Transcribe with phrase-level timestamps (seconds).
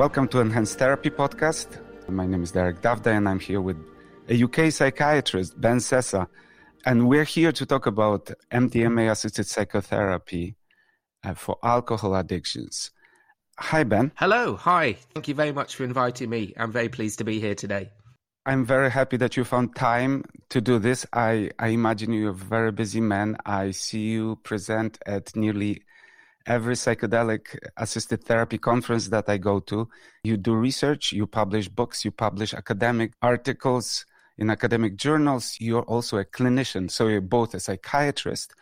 [0.00, 1.78] Welcome to Enhanced Therapy Podcast.
[2.08, 3.76] My name is Derek Davda, and I'm here with
[4.30, 6.26] a UK psychiatrist, Ben Sessa.
[6.86, 10.56] And we're here to talk about MDMA assisted psychotherapy
[11.22, 12.92] uh, for alcohol addictions.
[13.58, 14.12] Hi, Ben.
[14.16, 14.56] Hello.
[14.56, 14.94] Hi.
[15.12, 16.54] Thank you very much for inviting me.
[16.56, 17.90] I'm very pleased to be here today.
[18.50, 21.06] I'm very happy that you found time to do this.
[21.12, 23.36] I, I imagine you're a very busy man.
[23.46, 25.82] I see you present at nearly
[26.46, 29.88] every psychedelic assisted therapy conference that I go to.
[30.24, 34.04] You do research, you publish books, you publish academic articles
[34.36, 35.56] in academic journals.
[35.60, 36.90] You're also a clinician.
[36.90, 38.52] So you're both a psychiatrist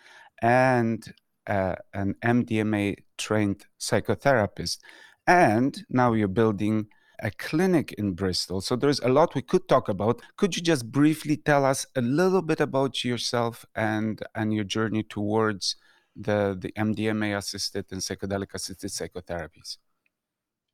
[0.42, 1.02] and
[1.46, 4.80] uh, an MDMA trained psychotherapist.
[5.26, 6.88] And now you're building
[7.20, 8.60] a clinic in Bristol.
[8.60, 10.20] So there's a lot we could talk about.
[10.36, 15.02] Could you just briefly tell us a little bit about yourself and and your journey
[15.02, 15.76] towards
[16.16, 19.78] the the MDMA assisted and psychedelic assisted psychotherapies?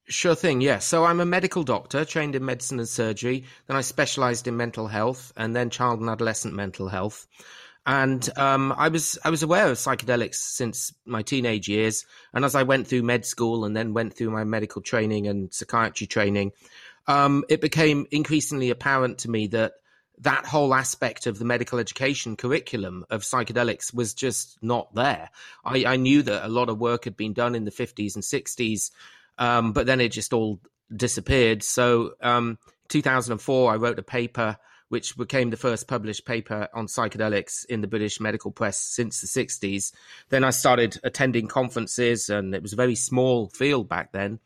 [0.07, 0.69] Sure thing, yes.
[0.69, 0.79] Yeah.
[0.81, 3.45] So I'm a medical doctor trained in medicine and surgery.
[3.67, 7.27] Then I specialized in mental health and then child and adolescent mental health.
[7.87, 12.07] And um, I was I was aware of psychedelics since my teenage years.
[12.33, 15.53] And as I went through med school and then went through my medical training and
[15.53, 16.53] psychiatry training,
[17.07, 19.75] um, it became increasingly apparent to me that
[20.19, 25.29] that whole aspect of the medical education curriculum of psychedelics was just not there.
[25.65, 28.23] I, I knew that a lot of work had been done in the 50s and
[28.23, 28.93] 60s,
[29.39, 30.61] um, but then it just all
[30.95, 31.63] disappeared.
[31.63, 34.57] So, um, 2004, I wrote a paper
[34.95, 39.27] which became the first published paper on psychedelics in the British medical press since the
[39.27, 39.91] 60s.
[40.29, 44.39] Then I started attending conferences, and it was a very small field back then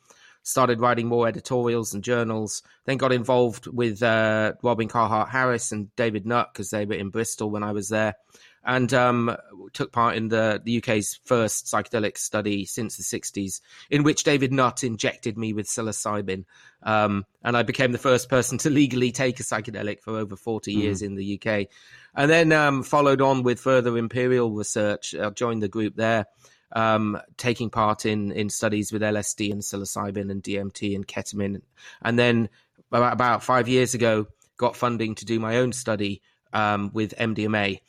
[0.43, 2.63] started writing more editorials and journals.
[2.87, 7.11] Then got involved with uh, Robin Carhart Harris and David Nutt because they were in
[7.11, 8.15] Bristol when I was there,
[8.65, 9.37] and um,
[9.73, 14.53] took part in the, the UK's first psychedelic study since the 60s, in which David
[14.53, 16.45] Nutt injected me with psilocybin.
[16.83, 20.71] Um, and I became the first person to legally take a psychedelic for over 40
[20.71, 20.81] mm-hmm.
[20.81, 21.69] years in the UK.
[22.15, 25.15] And then um, followed on with further imperial research.
[25.15, 26.27] I joined the group there
[26.73, 31.63] um, taking part in in studies with LSD and psilocybin and DMT and ketamine,
[32.03, 32.49] and then
[32.91, 34.27] about, about five years ago
[34.57, 36.21] got funding to do my own study
[36.53, 37.81] um, with MDMA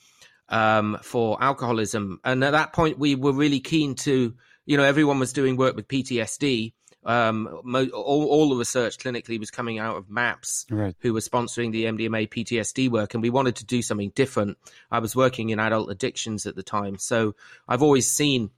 [0.50, 2.20] um, for alcoholism.
[2.24, 4.34] And at that point, we were really keen to,
[4.66, 6.74] you know, everyone was doing work with PTSD.
[7.06, 10.94] Um, mo- all, all, the research clinically was coming out of MAPS, right.
[11.00, 14.58] who were sponsoring the MDMA PTSD work, and we wanted to do something different.
[14.92, 17.36] I was working in adult addictions at the time, so
[17.70, 18.52] I've always seen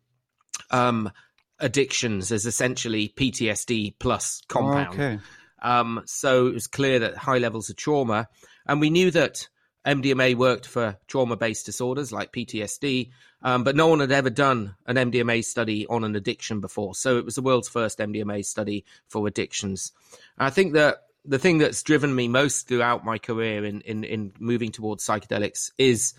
[0.72, 1.12] um,
[1.60, 5.00] addictions as essentially PTSD plus compound.
[5.00, 5.20] Okay.
[5.62, 8.28] Um, so it was clear that high levels of trauma,
[8.66, 9.48] and we knew that
[9.86, 13.10] MDMA worked for trauma based disorders like PTSD,
[13.42, 16.94] um, but no one had ever done an MDMA study on an addiction before.
[16.94, 19.92] So it was the world's first MDMA study for addictions.
[20.38, 24.04] And I think that the thing that's driven me most throughout my career in, in,
[24.04, 26.14] in moving towards psychedelics is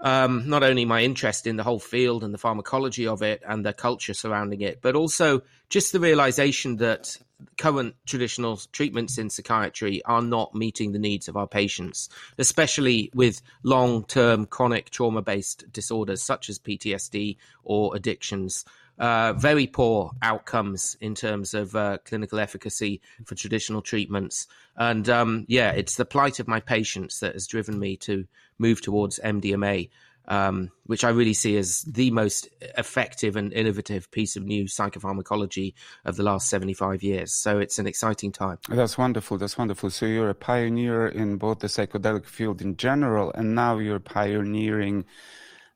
[0.00, 3.64] um, not only my interest in the whole field and the pharmacology of it and
[3.64, 7.16] the culture surrounding it, but also just the realization that
[7.58, 12.08] current traditional treatments in psychiatry are not meeting the needs of our patients,
[12.38, 18.64] especially with long term chronic trauma based disorders such as PTSD or addictions.
[18.98, 24.46] Uh, very poor outcomes in terms of uh, clinical efficacy for traditional treatments.
[24.76, 28.26] And um, yeah, it's the plight of my patients that has driven me to
[28.58, 29.88] move towards MDMA,
[30.28, 35.74] um, which I really see as the most effective and innovative piece of new psychopharmacology
[36.04, 37.32] of the last 75 years.
[37.32, 38.58] So it's an exciting time.
[38.68, 39.38] That's wonderful.
[39.38, 39.90] That's wonderful.
[39.90, 45.04] So you're a pioneer in both the psychedelic field in general, and now you're pioneering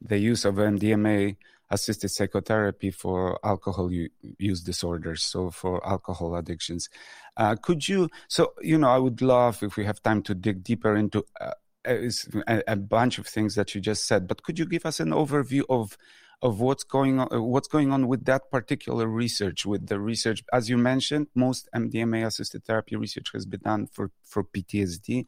[0.01, 1.37] the use of MDMA
[1.71, 6.89] assisted psychotherapy for alcohol use disorders, so for alcohol addictions.
[7.37, 10.63] Uh, could you, so, you know, I would love if we have time to dig
[10.63, 11.53] deeper into uh,
[11.87, 15.11] a, a, bunch of things that you just said, but could you give us an
[15.11, 15.97] overview of
[16.43, 20.45] of what's going on what's going on with that particular research with the research?
[20.53, 25.27] As you mentioned most mdma assisted therapy research has been done for for ptsd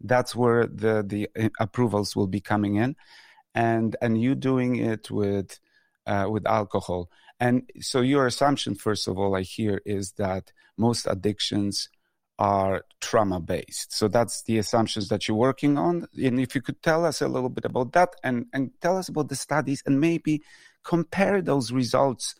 [0.00, 2.96] that's where the the uh, approvals will be coming in
[3.54, 5.58] and and you doing it with
[6.06, 7.10] uh, with alcohol.
[7.40, 11.88] And so your assumption first of all i hear is that most addictions
[12.38, 13.92] are trauma based.
[13.92, 16.06] So that's the assumptions that you're working on.
[16.16, 19.08] And if you could tell us a little bit about that and, and tell us
[19.08, 20.42] about the studies and maybe
[20.84, 22.34] compare those results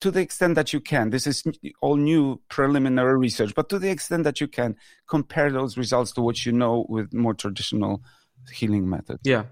[0.00, 1.10] to the extent that you can.
[1.10, 1.42] This is
[1.80, 4.76] all new preliminary research, but to the extent that you can
[5.08, 8.02] compare those results to what you know with more traditional
[8.52, 9.20] healing methods.
[9.24, 9.44] Yeah.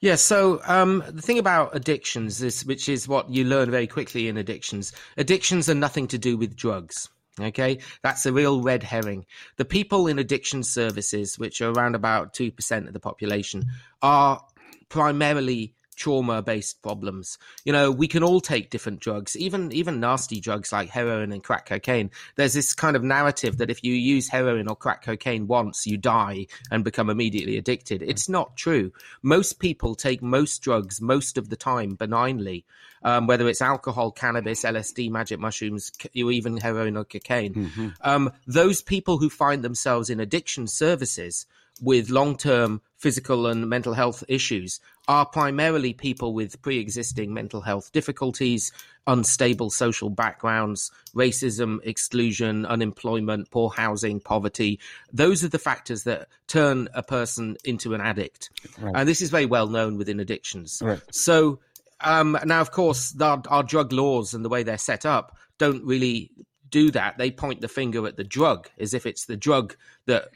[0.00, 4.28] Yeah, so um, the thing about addictions is, which is what you learn very quickly
[4.28, 7.08] in addictions, addictions are nothing to do with drugs.
[7.38, 9.26] Okay, that's a real red herring.
[9.56, 13.66] The people in addiction services, which are around about 2% of the population,
[14.00, 14.42] are
[14.88, 17.38] primarily trauma based problems.
[17.64, 21.42] You know, we can all take different drugs, even even nasty drugs like heroin and
[21.42, 22.10] crack cocaine.
[22.36, 25.96] There's this kind of narrative that if you use heroin or crack cocaine once, you
[25.96, 28.02] die and become immediately addicted.
[28.02, 28.92] It's not true.
[29.22, 32.64] Most people take most drugs most of the time benignly,
[33.02, 37.54] um, whether it's alcohol, cannabis, LSD, magic mushrooms, or even heroin or cocaine.
[37.54, 37.88] Mm-hmm.
[38.02, 41.46] Um, those people who find themselves in addiction services
[41.80, 47.60] with long term physical and mental health issues are primarily people with pre existing mental
[47.60, 48.72] health difficulties,
[49.06, 54.80] unstable social backgrounds, racism, exclusion, unemployment, poor housing, poverty.
[55.12, 58.50] Those are the factors that turn a person into an addict.
[58.78, 58.94] Right.
[58.96, 60.82] And this is very well known within addictions.
[60.84, 61.00] Right.
[61.12, 61.60] So,
[62.00, 65.84] um, now, of course, our, our drug laws and the way they're set up don't
[65.84, 66.30] really
[66.70, 69.76] do that, they point the finger at the drug as if it's the drug
[70.06, 70.28] that,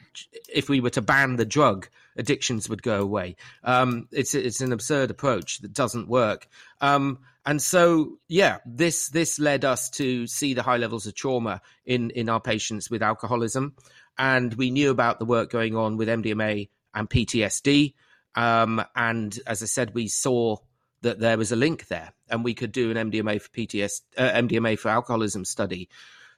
[0.53, 3.35] if we were to ban the drug, addictions would go away.
[3.63, 6.47] Um, it's it's an absurd approach that doesn't work.
[6.79, 11.61] Um, and so, yeah, this this led us to see the high levels of trauma
[11.85, 13.75] in in our patients with alcoholism,
[14.17, 17.93] and we knew about the work going on with MDMA and PTSD.
[18.35, 20.57] Um, and as I said, we saw
[21.01, 24.31] that there was a link there, and we could do an MDMA for PTSD, uh,
[24.33, 25.89] MDMA for alcoholism study.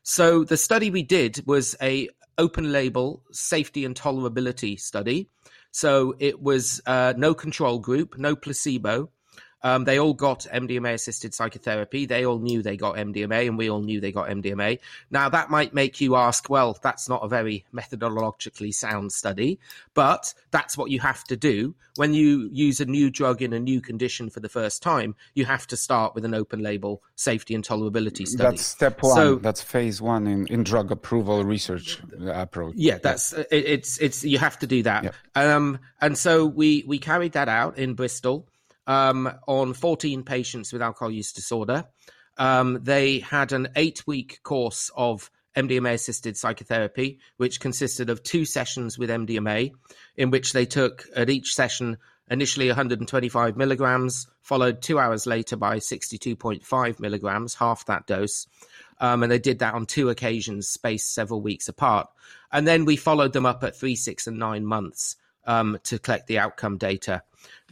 [0.03, 5.29] So the study we did was a open label safety and tolerability study.
[5.71, 9.09] So it was uh, no control group, no placebo.
[9.63, 12.06] Um, they all got MDMA assisted psychotherapy.
[12.06, 14.80] They all knew they got MDMA, and we all knew they got MDMA.
[15.10, 19.60] Now, that might make you ask, well, that's not a very methodologically sound study,
[19.94, 21.75] but that's what you have to do.
[21.95, 25.45] When you use a new drug in a new condition for the first time, you
[25.45, 28.50] have to start with an open label safety and tolerability study.
[28.50, 29.15] That's step one.
[29.15, 32.74] So, that's phase one in, in drug approval research approach.
[32.75, 35.04] Yeah, that's it, it's it's you have to do that.
[35.04, 35.12] Yeah.
[35.36, 38.48] Um, and so we we carried that out in Bristol
[38.88, 41.85] um, on 14 patients with alcohol use disorder.
[42.38, 48.45] Um, they had an eight week course of MDMA assisted psychotherapy, which consisted of two
[48.45, 49.71] sessions with MDMA,
[50.18, 51.97] in which they took at each session
[52.30, 58.47] initially 125 milligrams, followed two hours later by 62.5 milligrams, half that dose.
[59.00, 62.07] Um, and they did that on two occasions, spaced several weeks apart.
[62.51, 66.27] And then we followed them up at three, six, and nine months um, to collect
[66.27, 67.23] the outcome data.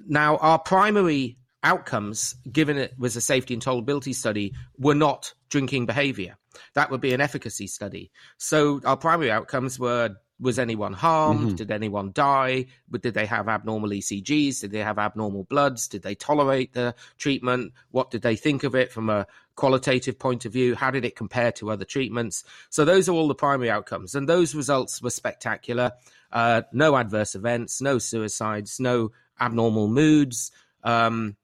[0.07, 5.85] Now, our primary outcomes, given it was a safety and tolerability study, were not drinking
[5.85, 6.38] behavior.
[6.73, 8.12] That would be an efficacy study.
[8.38, 11.40] So our primary outcomes were was anyone harmed?
[11.40, 11.56] Mm-hmm.
[11.56, 12.66] Did anyone die?
[12.92, 14.62] Did they have abnormal ECGs?
[14.62, 15.88] Did they have abnormal bloods?
[15.88, 17.74] Did they tolerate the treatment?
[17.92, 20.74] What did they think of it from a qualitative point of view?
[20.74, 22.44] How did it compare to other treatments?
[22.72, 25.92] So those are all the primary outcomes, and those results were spectacular.
[26.32, 30.52] Uh, no adverse events, no suicides, no abnormal moods,
[30.84, 31.36] um,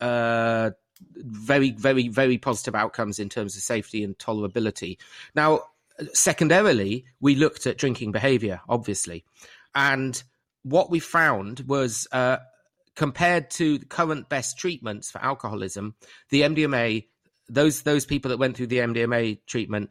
[0.00, 0.70] uh,
[1.16, 4.98] very, very, very positive outcomes in terms of safety and tolerability.
[5.34, 5.62] Now,
[6.12, 9.24] secondarily, we looked at drinking behavior, obviously.
[9.74, 10.20] And
[10.62, 12.38] what we found was uh,
[12.94, 15.94] compared to the current best treatments for alcoholism,
[16.30, 17.06] the MDMA,
[17.48, 19.90] those, those people that went through the MDMA treatment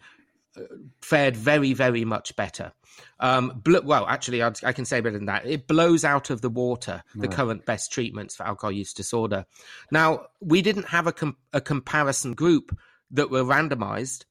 [0.57, 0.61] uh,
[1.01, 2.73] fared very, very much better.
[3.19, 5.45] Um, bl- well, actually, I'd, i can say better than that.
[5.45, 7.31] It blows out of the water the right.
[7.31, 9.45] current best treatments for alcohol use disorder.
[9.91, 12.77] Now, we didn't have a, com- a comparison group
[13.11, 14.25] that were randomized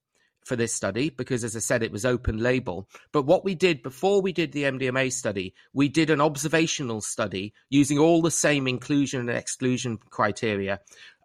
[0.45, 2.89] for this study because, as I said, it was open label.
[3.13, 7.53] But what we did before we did the MDMA study, we did an observational study
[7.69, 10.81] using all the same inclusion and exclusion criteria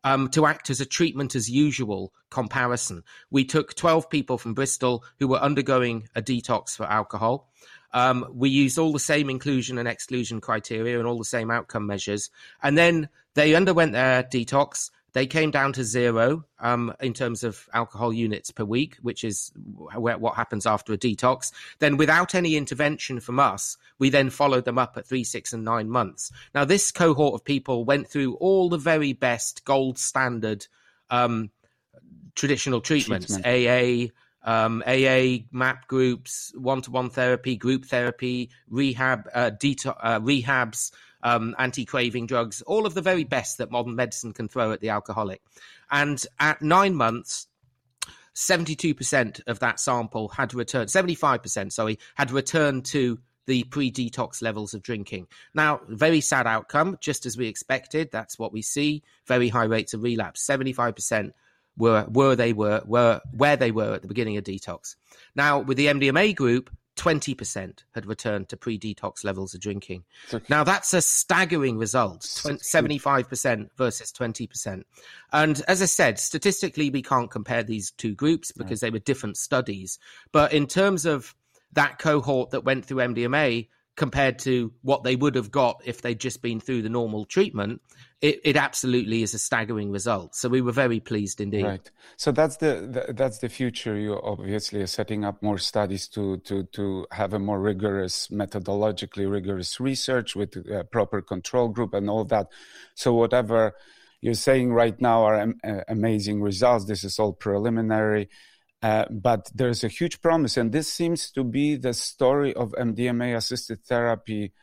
[0.05, 3.03] um, to act as a treatment as usual comparison.
[3.31, 7.50] We took 12 people from Bristol who were undergoing a detox for alcohol.
[7.91, 11.88] Um, we used all the same inclusion and exclusion criteria and all the same outcome
[11.88, 12.29] measures.
[12.62, 14.91] And then they underwent their detox.
[15.15, 19.50] They came down to zero um, in terms of alcohol units per week, which is
[19.95, 21.53] what happens after a detox.
[21.79, 25.63] Then, without any intervention from us, we then followed them up at three, six, and
[25.63, 26.34] nine months.
[26.53, 30.67] Now, this cohort of people went through all the very best gold standard
[31.10, 31.50] um,
[32.36, 34.12] traditional treatments, Treatment.
[34.45, 40.91] AA, um, AA, MAP groups, one-to-one therapy, group therapy, rehab, uh, uh, rehabs,
[41.24, 44.89] um, anti-craving drugs, all of the very best that modern medicine can throw at the
[44.89, 45.41] alcoholic.
[45.89, 47.48] And at nine months,
[48.36, 54.74] 72% of that sample had returned, 75%, sorry, had returned to the pre detox levels
[54.74, 55.27] of drinking.
[55.53, 58.10] Now, very sad outcome, just as we expected.
[58.12, 59.03] That's what we see.
[59.27, 60.45] Very high rates of relapse.
[60.45, 61.31] 75%
[61.77, 64.95] were, were they were, were where they were at the beginning of detox.
[65.36, 70.03] Now, with the MDMA group, 20% had returned to pre detox levels of drinking.
[70.49, 74.83] Now, that's a staggering result 75% versus 20%.
[75.31, 79.37] And as I said, statistically, we can't compare these two groups because they were different
[79.37, 79.99] studies.
[80.31, 81.35] But in terms of
[81.73, 86.19] that cohort that went through MDMA, compared to what they would have got if they'd
[86.19, 87.81] just been through the normal treatment,
[88.21, 90.35] it, it absolutely is a staggering result.
[90.35, 91.63] So we were very pleased indeed.
[91.63, 91.91] Right.
[92.17, 93.97] So that's the, the that's the future.
[93.97, 99.29] You obviously are setting up more studies to to to have a more rigorous, methodologically
[99.29, 102.47] rigorous research with a proper control group and all that.
[102.95, 103.75] So whatever
[104.21, 106.85] you're saying right now are am- uh, amazing results.
[106.85, 108.29] This is all preliminary
[108.86, 113.36] uh, but there's a huge promise, and this seems to be the story of MDMA
[113.36, 114.54] assisted therapy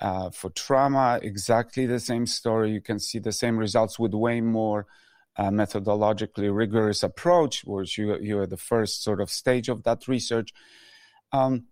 [0.00, 1.18] uh, for trauma.
[1.22, 2.72] Exactly the same story.
[2.72, 4.86] You can see the same results with way more
[5.38, 10.06] uh, methodologically rigorous approach, which you, you are the first sort of stage of that
[10.06, 10.50] research.
[11.32, 11.64] Um,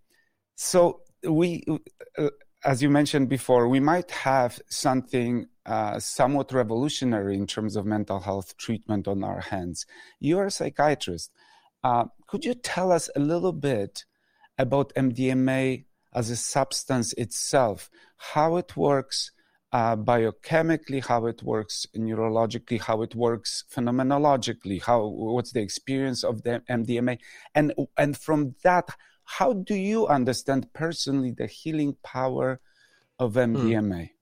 [0.55, 1.63] so we,
[2.17, 2.29] uh,
[2.65, 8.21] as you mentioned before, we might have something uh, somewhat revolutionary in terms of mental
[8.21, 9.85] health treatment on our hands.
[10.19, 11.31] You're a psychiatrist.
[11.83, 14.05] Uh, could you tell us a little bit
[14.57, 19.31] about MDMA as a substance itself, how it works
[19.71, 26.41] uh, biochemically, how it works neurologically, how it works phenomenologically, how what's the experience of
[26.43, 27.19] the MDMA,
[27.53, 28.89] and and from that,
[29.23, 32.59] how do you understand personally the healing power
[33.19, 34.09] of MDMA?
[34.09, 34.15] Hmm.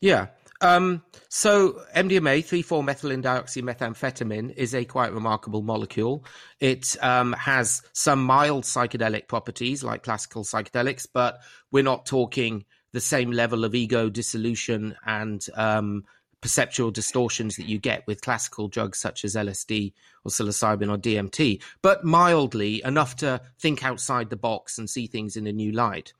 [0.00, 0.26] Yeah,
[0.60, 6.24] um, so MDMA, 3,4-methylenedioxymethamphetamine, is a quite remarkable molecule.
[6.60, 13.00] It um, has some mild psychedelic properties like classical psychedelics, but we're not talking the
[13.00, 16.04] same level of ego dissolution and um,
[16.40, 19.92] perceptual distortions that you get with classical drugs such as LSD
[20.24, 25.36] or psilocybin or DMT, but mildly enough to think outside the box and see things
[25.36, 26.12] in a new light.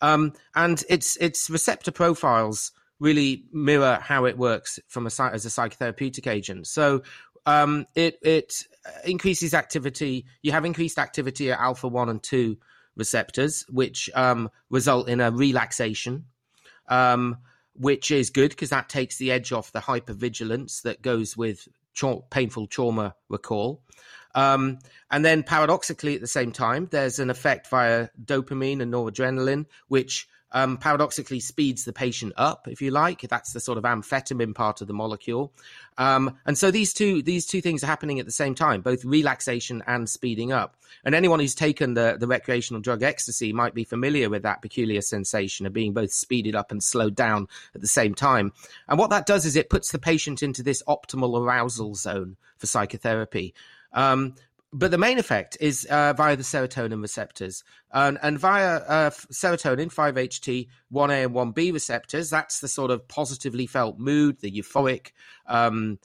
[0.00, 5.48] Um, and its its receptor profiles really mirror how it works from a as a
[5.48, 6.68] psychotherapeutic agent.
[6.68, 7.02] So
[7.44, 8.66] um, it it
[9.04, 10.26] increases activity.
[10.42, 12.58] You have increased activity at alpha one and two
[12.96, 16.26] receptors, which um, result in a relaxation,
[16.88, 17.38] um,
[17.74, 22.22] which is good because that takes the edge off the hypervigilance that goes with tra-
[22.30, 23.82] painful trauma recall.
[24.34, 24.78] Um,
[25.10, 30.28] and then paradoxically, at the same time, there's an effect via dopamine and noradrenaline, which
[30.52, 33.22] um, paradoxically speeds the patient up, if you like.
[33.22, 35.52] That's the sort of amphetamine part of the molecule.
[35.98, 39.04] Um, and so these two these two things are happening at the same time, both
[39.04, 40.76] relaxation and speeding up.
[41.04, 45.00] And anyone who's taken the, the recreational drug ecstasy might be familiar with that peculiar
[45.00, 48.52] sensation of being both speeded up and slowed down at the same time.
[48.88, 52.66] And what that does is it puts the patient into this optimal arousal zone for
[52.66, 53.54] psychotherapy.
[53.92, 54.34] Um,
[54.72, 57.62] but the main effect is uh, via the serotonin receptors.
[57.92, 63.66] And, and via uh, serotonin 5-ht 1a and 1b receptors that's the sort of positively
[63.66, 65.12] felt mood the euphoric
[65.46, 65.98] um,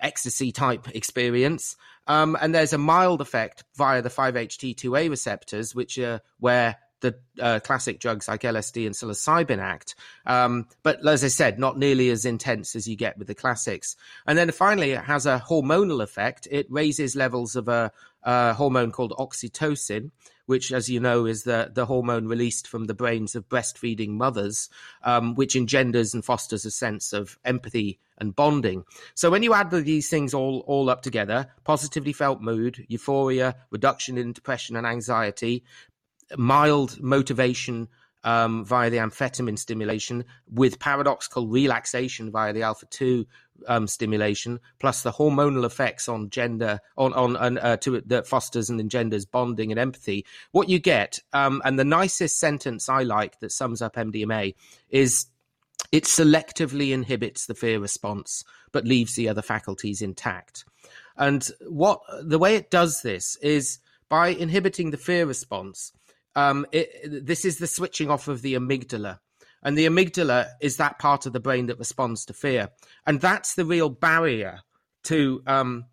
[0.00, 1.76] ecstasy type experience.
[2.06, 7.60] Um, and there's a mild effect via the 5-ht2a receptors which are where the uh,
[7.60, 9.94] classic drugs like LSD and psilocybin act.
[10.24, 13.96] Um, but as I said, not nearly as intense as you get with the classics.
[14.26, 16.48] And then finally, it has a hormonal effect.
[16.50, 20.10] It raises levels of a, a hormone called oxytocin,
[20.46, 24.70] which, as you know, is the, the hormone released from the brains of breastfeeding mothers,
[25.02, 28.84] um, which engenders and fosters a sense of empathy and bonding.
[29.14, 34.16] So when you add these things all, all up together, positively felt mood, euphoria, reduction
[34.16, 35.64] in depression and anxiety,
[36.36, 37.88] mild motivation
[38.24, 43.24] um, via the amphetamine stimulation with paradoxical relaxation via the alpha 2
[43.68, 48.80] um, stimulation, plus the hormonal effects on gender, on, on, uh, to, that fosters and
[48.80, 50.26] engenders bonding and empathy.
[50.50, 54.54] What you get, um, and the nicest sentence I like that sums up MDMA
[54.90, 55.26] is
[55.92, 60.64] it selectively inhibits the fear response, but leaves the other faculties intact.
[61.16, 63.78] And what the way it does this is
[64.08, 65.92] by inhibiting the fear response,
[66.36, 69.18] um, it, this is the switching off of the amygdala.
[69.62, 72.68] And the amygdala is that part of the brain that responds to fear.
[73.06, 74.60] And that's the real barrier
[75.04, 75.86] to um,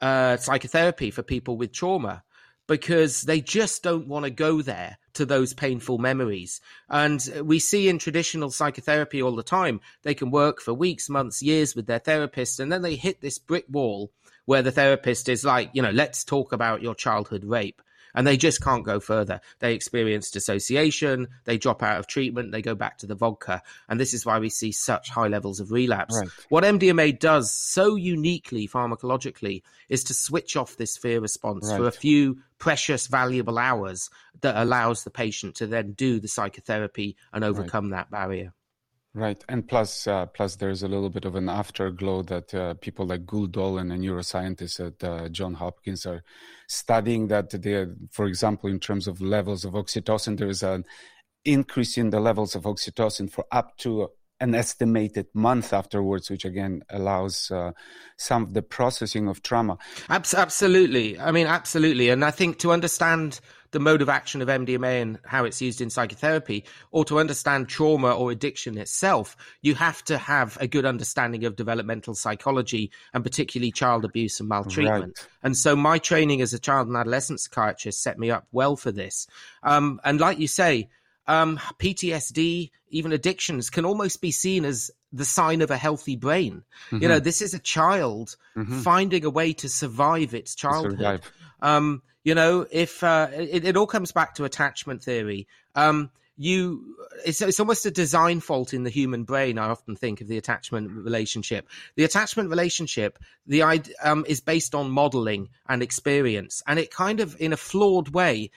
[0.00, 2.24] uh, psychotherapy for people with trauma
[2.66, 6.60] because they just don't want to go there to those painful memories.
[6.88, 11.42] And we see in traditional psychotherapy all the time, they can work for weeks, months,
[11.42, 14.10] years with their therapist, and then they hit this brick wall
[14.46, 17.82] where the therapist is like, you know, let's talk about your childhood rape
[18.14, 19.40] and they just can't go further.
[19.58, 23.62] They experience dissociation, they drop out of treatment, they go back to the vodka.
[23.88, 26.18] And this is why we see such high levels of relapse.
[26.18, 26.28] Right.
[26.48, 31.78] What MDMA does so uniquely pharmacologically is to switch off this fear response right.
[31.78, 34.08] for a few precious, valuable hours
[34.40, 37.98] that allows the patient to then do the psychotherapy and overcome right.
[37.98, 38.52] that barrier.
[39.14, 43.06] Right, and plus, uh, plus, there's a little bit of an afterglow that uh, people
[43.06, 46.22] like Gül Dölen and neuroscientists at uh, John Hopkins are
[46.66, 47.28] studying.
[47.28, 50.86] That they, for example, in terms of levels of oxytocin, there is an
[51.44, 54.08] increase in the levels of oxytocin for up to
[54.40, 57.72] an estimated month afterwards, which again allows uh,
[58.16, 59.76] some of the processing of trauma.
[60.08, 61.20] Absolutely.
[61.20, 62.08] I mean, absolutely.
[62.08, 63.40] And I think to understand
[63.72, 67.68] the mode of action of MDMA and how it's used in psychotherapy, or to understand
[67.68, 73.24] trauma or addiction itself, you have to have a good understanding of developmental psychology and
[73.24, 75.18] particularly child abuse and maltreatment.
[75.18, 75.28] Right.
[75.42, 78.92] And so my training as a child and adolescent psychiatrist set me up well for
[78.92, 79.26] this.
[79.62, 80.88] Um, and like you say,
[81.26, 86.62] um, PTSD, even addictions can almost be seen as the sign of a healthy brain.
[86.86, 87.02] Mm-hmm.
[87.02, 88.80] You know, this is a child mm-hmm.
[88.80, 90.98] finding a way to survive its childhood.
[90.98, 91.32] Survive.
[91.60, 95.46] Um, you know, if uh, it, it, all comes back to attachment theory.
[95.74, 100.20] Um, you it's, it's almost a design fault in the human brain i often think
[100.20, 103.62] of the attachment relationship the attachment relationship the
[104.02, 108.50] um, is based on modeling and experience and it kind of in a flawed way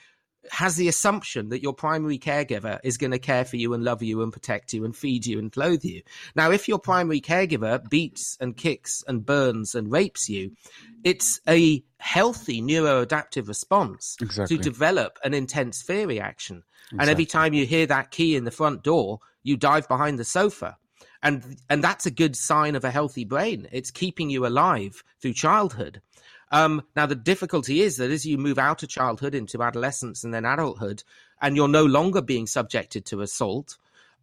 [0.50, 4.02] has the assumption that your primary caregiver is going to care for you and love
[4.02, 6.02] you and protect you and feed you and clothe you.
[6.34, 10.52] Now, if your primary caregiver beats and kicks and burns and rapes you,
[11.04, 14.56] it's a healthy neuroadaptive response exactly.
[14.56, 16.62] to develop an intense fear reaction.
[16.86, 16.98] Exactly.
[17.00, 20.24] And every time you hear that key in the front door, you dive behind the
[20.24, 20.76] sofa.
[21.22, 23.68] And, and that's a good sign of a healthy brain.
[23.72, 26.00] It's keeping you alive through childhood.
[26.50, 30.32] Um, now, the difficulty is that as you move out of childhood into adolescence and
[30.32, 31.02] then adulthood,
[31.40, 33.76] and you're no longer being subjected to assault,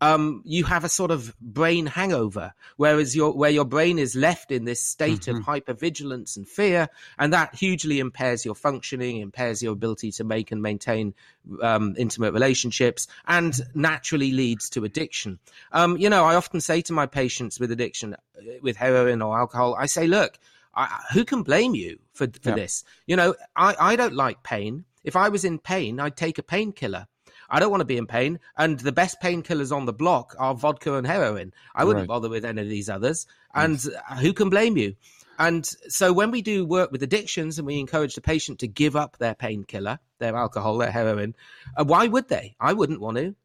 [0.04, 4.52] um, you have a sort of brain hangover, whereas your where your brain is left
[4.52, 5.38] in this state mm-hmm.
[5.38, 10.52] of hypervigilance and fear, and that hugely impairs your functioning, impairs your ability to make
[10.52, 11.14] and maintain
[11.62, 15.40] um, intimate relationships, and naturally leads to addiction.
[15.72, 19.38] Um, you know, I often say to my patients with addiction, uh, with heroin or
[19.38, 20.38] alcohol, I say, look,
[20.76, 22.56] I, who can blame you for for yeah.
[22.56, 22.84] this?
[23.06, 24.86] You know, I, I don't like pain.
[25.04, 27.08] If I was in pain, I'd take a painkiller.
[27.50, 30.56] I don't want to be in pain, and the best painkillers on the block are
[30.56, 31.54] vodka and heroin.
[31.76, 32.08] I wouldn't right.
[32.08, 33.28] bother with any of these others.
[33.54, 34.20] And yes.
[34.22, 34.96] who can blame you?
[35.38, 38.96] And so when we do work with addictions and we encourage the patient to give
[38.96, 41.36] up their painkiller, their alcohol, their heroin,
[41.76, 42.56] uh, why would they?
[42.60, 43.36] I wouldn't want to.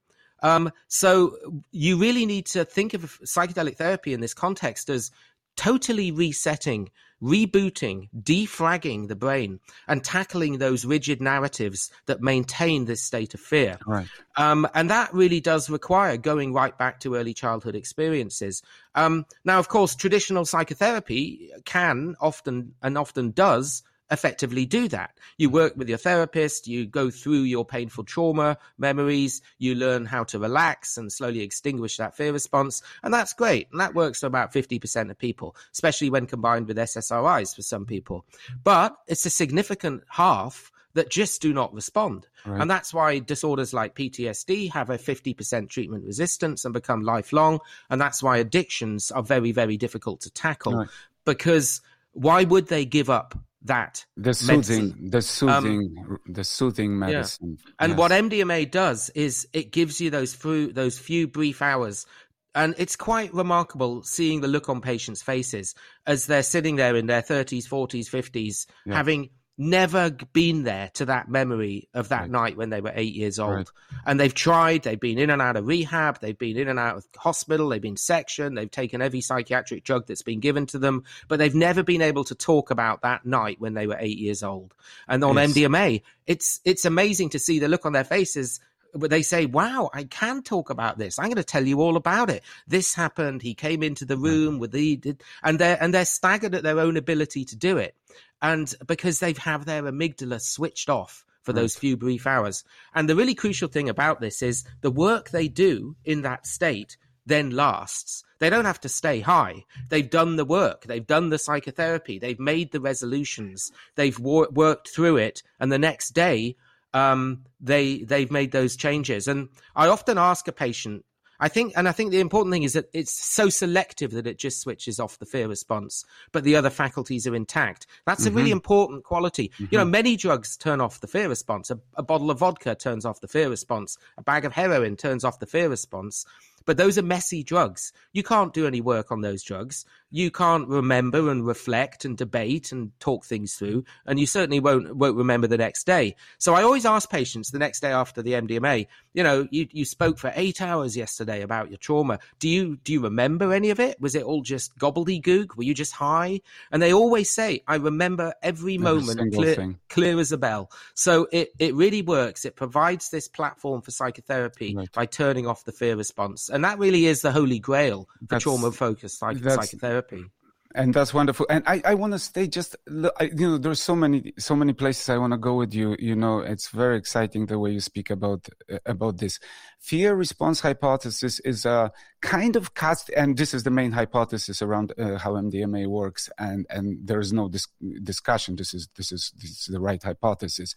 [0.43, 1.37] Um, so
[1.73, 5.11] you really need to think of psychedelic therapy in this context as
[5.57, 6.91] totally resetting
[7.23, 13.79] rebooting, defragging the brain, and tackling those rigid narratives that maintain this state of fear.
[13.87, 14.07] Right.
[14.37, 18.63] Um, and that really does require going right back to early childhood experiences.
[18.95, 25.19] Um, now, of course, traditional psychotherapy can often and often does effectively do that.
[25.37, 30.25] You work with your therapist, you go through your painful trauma memories, you learn how
[30.25, 32.83] to relax and slowly extinguish that fear response.
[33.03, 33.69] And that's great.
[33.71, 37.85] And that works for about 50% of people, especially when combined with SSRIs for some
[37.85, 38.25] people.
[38.65, 42.27] But it's a significant half that just do not respond.
[42.45, 42.61] Right.
[42.61, 47.61] And that's why disorders like PTSD have a 50% treatment resistance and become lifelong.
[47.91, 50.89] And that's why addictions are very, very difficult to tackle right.
[51.25, 55.11] because why would they give up that the soothing medicine.
[55.11, 57.73] the soothing um, the soothing medicine yeah.
[57.81, 57.99] and yes.
[57.99, 62.07] what mdma does is it gives you those few those few brief hours
[62.55, 65.75] and it's quite remarkable seeing the look on patients faces
[66.07, 68.95] as they're sitting there in their 30s 40s 50s yeah.
[68.95, 72.31] having never been there to that memory of that right.
[72.31, 73.51] night when they were eight years old.
[73.57, 73.69] Right.
[74.07, 76.97] And they've tried, they've been in and out of rehab, they've been in and out
[76.99, 81.03] of hospital, they've been sectioned, they've taken every psychiatric drug that's been given to them,
[81.27, 84.45] but they've never been able to talk about that night when they were eight years
[84.45, 84.75] old.
[85.09, 85.53] And on yes.
[85.53, 88.61] MDMA, it's it's amazing to see the look on their faces
[88.95, 91.19] they say, "Wow, I can talk about this.
[91.19, 92.43] I'm going to tell you all about it.
[92.67, 93.43] This happened.
[93.43, 94.25] He came into the mm-hmm.
[94.25, 97.95] room with the, and they're and they're staggered at their own ability to do it
[98.41, 102.65] and because they have their amygdala switched off for those few brief hours.
[102.95, 106.97] And the really crucial thing about this is the work they do in that state
[107.25, 108.23] then lasts.
[108.39, 109.65] They don't have to stay high.
[109.89, 110.85] They've done the work.
[110.85, 112.19] They've done the psychotherapy.
[112.19, 113.73] They've made the resolutions.
[113.97, 115.43] They've wor- worked through it.
[115.59, 116.57] And the next day,
[116.95, 119.29] um, they they've made those changes.
[119.29, 121.05] And I often ask a patient,
[121.41, 124.39] I think, and I think the important thing is that it's so selective that it
[124.39, 127.87] just switches off the fear response, but the other faculties are intact.
[128.07, 128.33] That's mm-hmm.
[128.33, 128.57] a really mm-hmm.
[128.57, 129.49] important quality.
[129.49, 129.67] Mm-hmm.
[129.71, 129.91] You know, mm-hmm.
[129.93, 131.71] many drugs turn off the fear response.
[131.71, 133.99] A, a bottle of vodka turns off the fear response.
[134.17, 136.25] A bag of heroin turns off the fear response.
[136.69, 137.95] But those are messy drugs.
[138.13, 139.87] You can't do any work on those drugs.
[140.11, 144.95] You can't remember and reflect and debate and talk things through, and you certainly won't
[144.95, 146.15] won't remember the next day.
[146.37, 148.87] So I always ask patients the next day after the MDMA,
[149.19, 152.21] you know, you, you spoke for eight hours yesterday about your trauma.
[152.39, 154.01] Do you do you remember any of it?
[154.01, 155.57] Was it all just gobbledygook?
[155.57, 156.41] Were you just high?
[156.71, 160.71] And they always say, I remember every, every moment clear, clear, as a bell.
[160.95, 162.45] So it, it really works.
[162.45, 164.93] It provides this platform for psychotherapy right.
[164.93, 168.71] by turning off the fear response and that really is the holy grail for trauma
[168.71, 170.27] focused psych- psychotherapy
[170.75, 171.47] and that's wonderful.
[171.49, 175.09] And i, I want to stay just you know there's so many so many places
[175.09, 175.97] i want to go with you.
[175.99, 179.39] You know it's very exciting the way you speak about uh, about this.
[179.79, 184.93] Fear response hypothesis is a kind of cast and this is the main hypothesis around
[184.99, 187.69] uh, how mdma works and and there's no dis-
[188.03, 188.57] discussion.
[188.57, 190.75] This is this is this is the right hypothesis.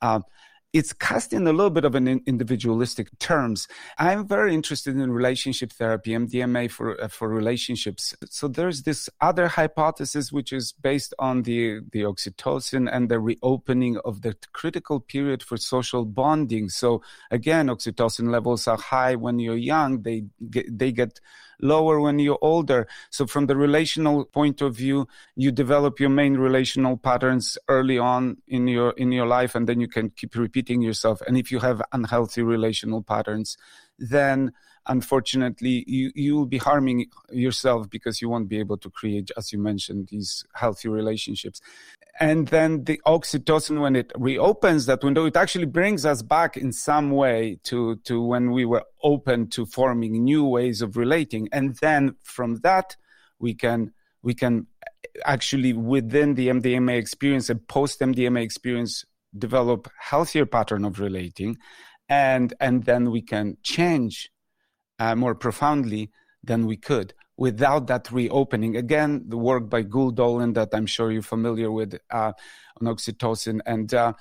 [0.00, 0.24] Um,
[0.72, 3.68] it's cast in a little bit of an individualistic terms.
[3.98, 8.14] I'm very interested in relationship therapy, MDMA for uh, for relationships.
[8.30, 13.98] So there's this other hypothesis which is based on the the oxytocin and the reopening
[14.04, 16.70] of the critical period for social bonding.
[16.70, 20.02] So again, oxytocin levels are high when you're young.
[20.02, 21.20] They get, they get
[21.60, 22.86] lower when you're older.
[23.10, 28.38] So from the relational point of view, you develop your main relational patterns early on
[28.48, 31.20] in your in your life, and then you can keep repeating yourself.
[31.26, 33.56] And if you have unhealthy relational patterns,
[33.98, 34.52] then
[34.86, 39.52] unfortunately you you will be harming yourself because you won't be able to create as
[39.52, 41.60] you mentioned these healthy relationships
[42.20, 46.72] and then the oxytocin when it reopens that window it actually brings us back in
[46.72, 51.48] some way to to when we were open to forming new ways of relating.
[51.52, 52.96] And then from that
[53.38, 54.66] we can we can
[55.24, 59.04] actually within the mdma experience and post mdma experience
[59.36, 61.56] develop healthier pattern of relating.
[62.08, 64.30] And and then we can change
[64.98, 66.10] uh, more profoundly
[66.44, 68.76] than we could without that reopening.
[68.76, 72.32] Again, the work by Gül Dölen that I'm sure you're familiar with uh,
[72.80, 73.60] on oxytocin.
[73.66, 74.12] And uh,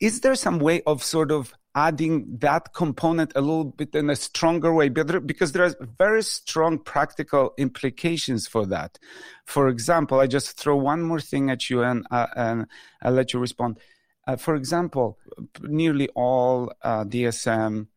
[0.00, 4.16] is there some way of sort of adding that component a little bit in a
[4.16, 4.88] stronger way?
[4.88, 8.98] Because there are very strong practical implications for that.
[9.44, 12.66] For example, I just throw one more thing at you and, uh, and
[13.02, 13.78] I'll let you respond.
[14.26, 15.18] Uh, for example,
[15.60, 17.88] nearly all uh, DSM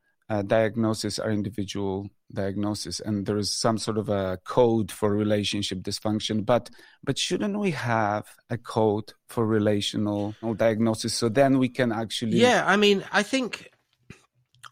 [0.46, 6.46] diagnosis are individual diagnosis and there is some sort of a code for relationship dysfunction
[6.46, 6.70] but
[7.04, 12.66] but shouldn't we have a code for relational diagnosis so then we can actually yeah
[12.68, 13.72] i mean i think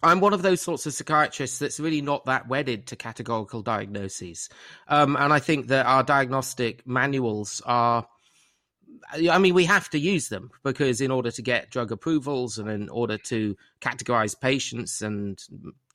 [0.04, 4.50] I'm one of those sorts of psychiatrists that's really not that wedded to categorical diagnoses.
[4.88, 8.06] Um, and I think that our diagnostic manuals are
[9.32, 12.70] I mean, we have to use them because in order to get drug approvals and
[12.70, 15.42] in order to categorize patients and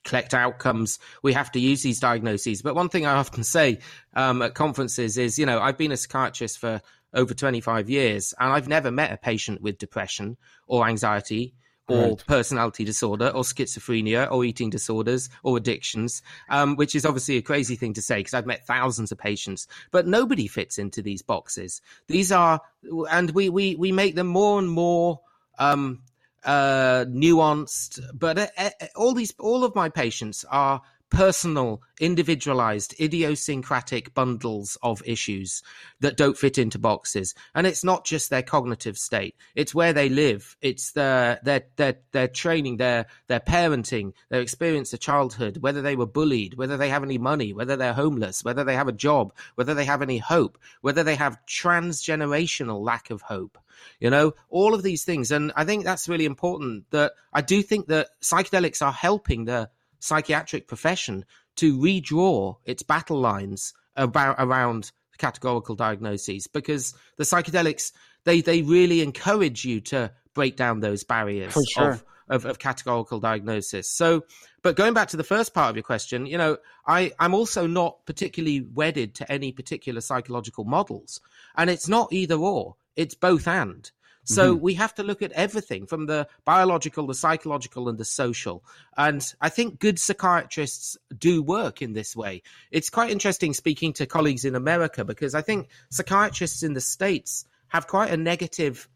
[0.03, 2.61] collect outcomes, we have to use these diagnoses.
[2.61, 3.79] But one thing I often say
[4.15, 6.81] um, at conferences is, you know, I've been a psychiatrist for
[7.13, 10.37] over 25 years and I've never met a patient with depression
[10.67, 11.55] or anxiety
[11.91, 12.23] or right.
[12.27, 17.75] personality disorder or schizophrenia or eating disorders or addictions, um, which is obviously a crazy
[17.75, 21.81] thing to say because I've met thousands of patients, but nobody fits into these boxes.
[22.07, 22.61] These are,
[23.09, 25.21] and we, we, we make them more and more,
[25.59, 26.01] um,
[26.43, 34.13] uh, nuanced, but uh, uh, all these, all of my patients are personal, individualized, idiosyncratic
[34.13, 35.61] bundles of issues
[35.99, 37.35] that don't fit into boxes.
[37.53, 41.97] And it's not just their cognitive state; it's where they live, it's their their their
[42.11, 46.89] their training, their their parenting, their experience of childhood, whether they were bullied, whether they
[46.89, 50.17] have any money, whether they're homeless, whether they have a job, whether they have any
[50.17, 53.57] hope, whether they have transgenerational lack of hope.
[53.99, 55.31] You know all of these things.
[55.31, 59.69] And i think that's really important that i do think that psychedelics are helping the
[60.01, 61.23] psychiatric profession
[61.55, 67.91] to redraw its battle lines about around categorical diagnoses because the psychedelics
[68.23, 71.91] they they really encourage you to break down those barriers sure.
[71.91, 73.89] of, of, of categorical diagnosis.
[73.89, 74.23] So,
[74.63, 77.67] but going back to the first part of your question, you know, I I'm also
[77.67, 81.21] not particularly wedded to any particular psychological models,
[81.55, 83.89] and it's not either or; it's both and.
[84.23, 84.63] So mm-hmm.
[84.63, 88.63] we have to look at everything from the biological, the psychological, and the social.
[88.97, 92.43] And I think good psychiatrists do work in this way.
[92.71, 97.45] It's quite interesting speaking to colleagues in America because I think psychiatrists in the States
[97.69, 98.87] have quite a negative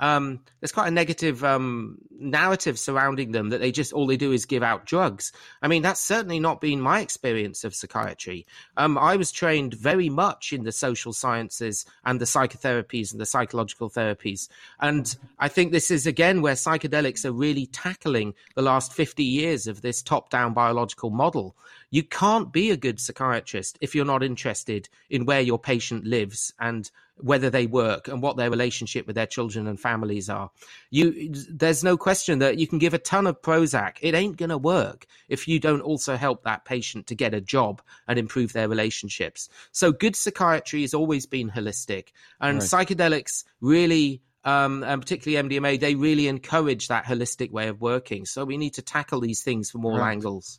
[0.00, 4.32] um, there's quite a negative um, narrative surrounding them that they just all they do
[4.32, 5.32] is give out drugs.
[5.62, 8.46] I mean, that's certainly not been my experience of psychiatry.
[8.76, 13.26] Um, I was trained very much in the social sciences and the psychotherapies and the
[13.26, 14.48] psychological therapies,
[14.80, 19.66] and I think this is again where psychedelics are really tackling the last 50 years
[19.66, 21.56] of this top-down biological model.
[21.94, 26.52] You can't be a good psychiatrist if you're not interested in where your patient lives
[26.58, 30.50] and whether they work and what their relationship with their children and families are.
[30.90, 33.98] You, there's no question that you can give a ton of Prozac.
[34.00, 37.40] It ain't going to work if you don't also help that patient to get a
[37.40, 39.48] job and improve their relationships.
[39.70, 42.08] So good psychiatry has always been holistic
[42.40, 42.66] and right.
[42.88, 48.26] psychedelics really um, and particularly MDMA, they really encourage that holistic way of working.
[48.26, 50.10] So we need to tackle these things from all right.
[50.10, 50.58] angles.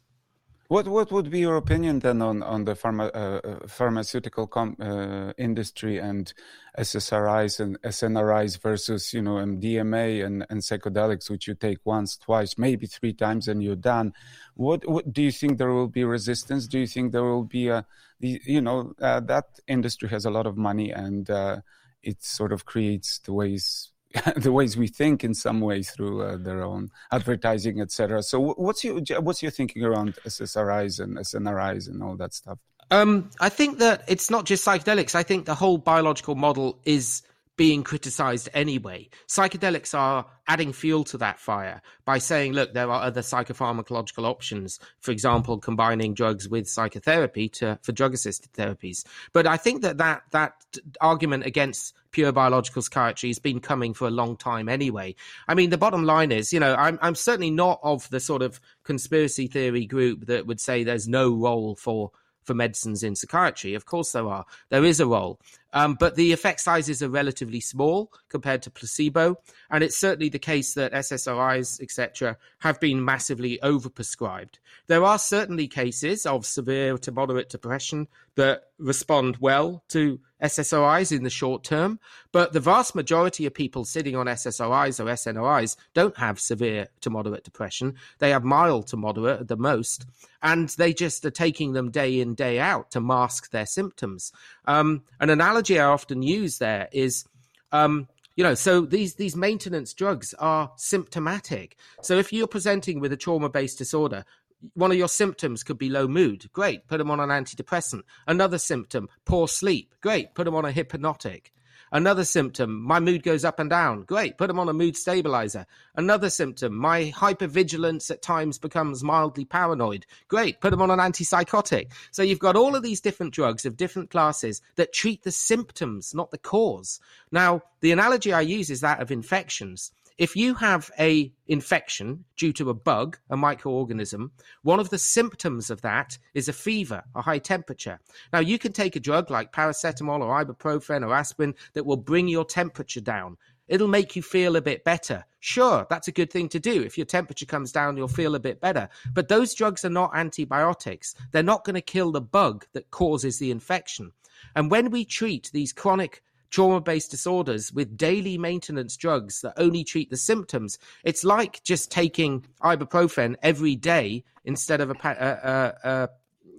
[0.67, 4.75] What what would be your opinion then on on the pharma, uh, uh pharmaceutical com,
[4.79, 6.33] uh, industry and
[6.79, 12.57] SSRIs and SNRIs versus you know MDMA and, and psychedelics, which you take once, twice,
[12.57, 14.13] maybe three times, and you're done?
[14.55, 16.65] What what do you think there will be resistance?
[16.65, 17.85] Do you think there will be a
[18.19, 21.61] you know uh, that industry has a lot of money and uh,
[22.01, 23.91] it sort of creates the ways
[24.37, 28.23] the ways we think in some way through uh, their own advertising, etc.
[28.23, 32.59] So, what's your what's your thinking around SSRIs and SNRIs and all that stuff?
[32.91, 35.15] Um, I think that it's not just psychedelics.
[35.15, 37.23] I think the whole biological model is
[37.57, 39.09] being criticized anyway.
[39.27, 44.79] Psychedelics are adding fuel to that fire by saying, look, there are other psychopharmacological options,
[44.99, 49.05] for example, combining drugs with psychotherapy to, for drug assisted therapies.
[49.33, 50.53] But I think that, that that
[50.99, 55.15] argument against pure biological psychiatry has been coming for a long time anyway.
[55.47, 58.41] I mean, the bottom line is, you know, I'm, I'm certainly not of the sort
[58.41, 62.11] of conspiracy theory group that would say there's no role for
[62.45, 63.73] for medicines in psychiatry.
[63.73, 64.45] Of course, there are.
[64.69, 65.39] There is a role.
[65.73, 69.37] Um, but the effect sizes are relatively small compared to placebo.
[69.69, 74.55] And it's certainly the case that SSRIs, etc., have been massively overprescribed.
[74.87, 81.23] There are certainly cases of severe to moderate depression that respond well to SSRIs in
[81.23, 81.99] the short term,
[82.31, 87.09] but the vast majority of people sitting on SSRIs or SNRIs don't have severe to
[87.09, 87.95] moderate depression.
[88.19, 90.05] They have mild to moderate at the most,
[90.41, 94.31] and they just are taking them day in, day out to mask their symptoms.
[94.65, 97.25] Um, an analogy I often use there is.
[97.71, 101.77] Um, you know, so these these maintenance drugs are symptomatic.
[102.01, 104.25] So if you're presenting with a trauma based disorder,
[104.73, 106.49] one of your symptoms could be low mood.
[106.53, 108.01] Great, put them on an antidepressant.
[108.27, 109.93] Another symptom, poor sleep.
[110.01, 111.51] Great, put them on a hypnotic.
[111.91, 114.03] Another symptom, my mood goes up and down.
[114.03, 115.65] Great, put them on a mood stabilizer.
[115.95, 120.05] Another symptom, my hypervigilance at times becomes mildly paranoid.
[120.27, 121.91] Great, put them on an antipsychotic.
[122.11, 126.13] So you've got all of these different drugs of different classes that treat the symptoms,
[126.13, 126.99] not the cause.
[127.31, 129.91] Now, the analogy I use is that of infections.
[130.17, 134.29] If you have a infection due to a bug, a microorganism,
[134.61, 137.99] one of the symptoms of that is a fever, a high temperature.
[138.31, 142.29] Now you can take a drug like paracetamol or ibuprofen or aspirin that will bring
[142.29, 143.35] your temperature down.
[143.67, 145.25] It'll make you feel a bit better.
[145.41, 146.81] Sure, that's a good thing to do.
[146.81, 148.87] If your temperature comes down, you'll feel a bit better.
[149.13, 151.15] But those drugs are not antibiotics.
[151.33, 154.13] They're not going to kill the bug that causes the infection.
[154.55, 156.21] And when we treat these chronic
[156.55, 160.79] trauma based disorders with daily maintenance drugs that only treat the symptoms.
[161.03, 166.07] It's like just taking ibuprofen every day instead of a, a, a, uh, uh, uh,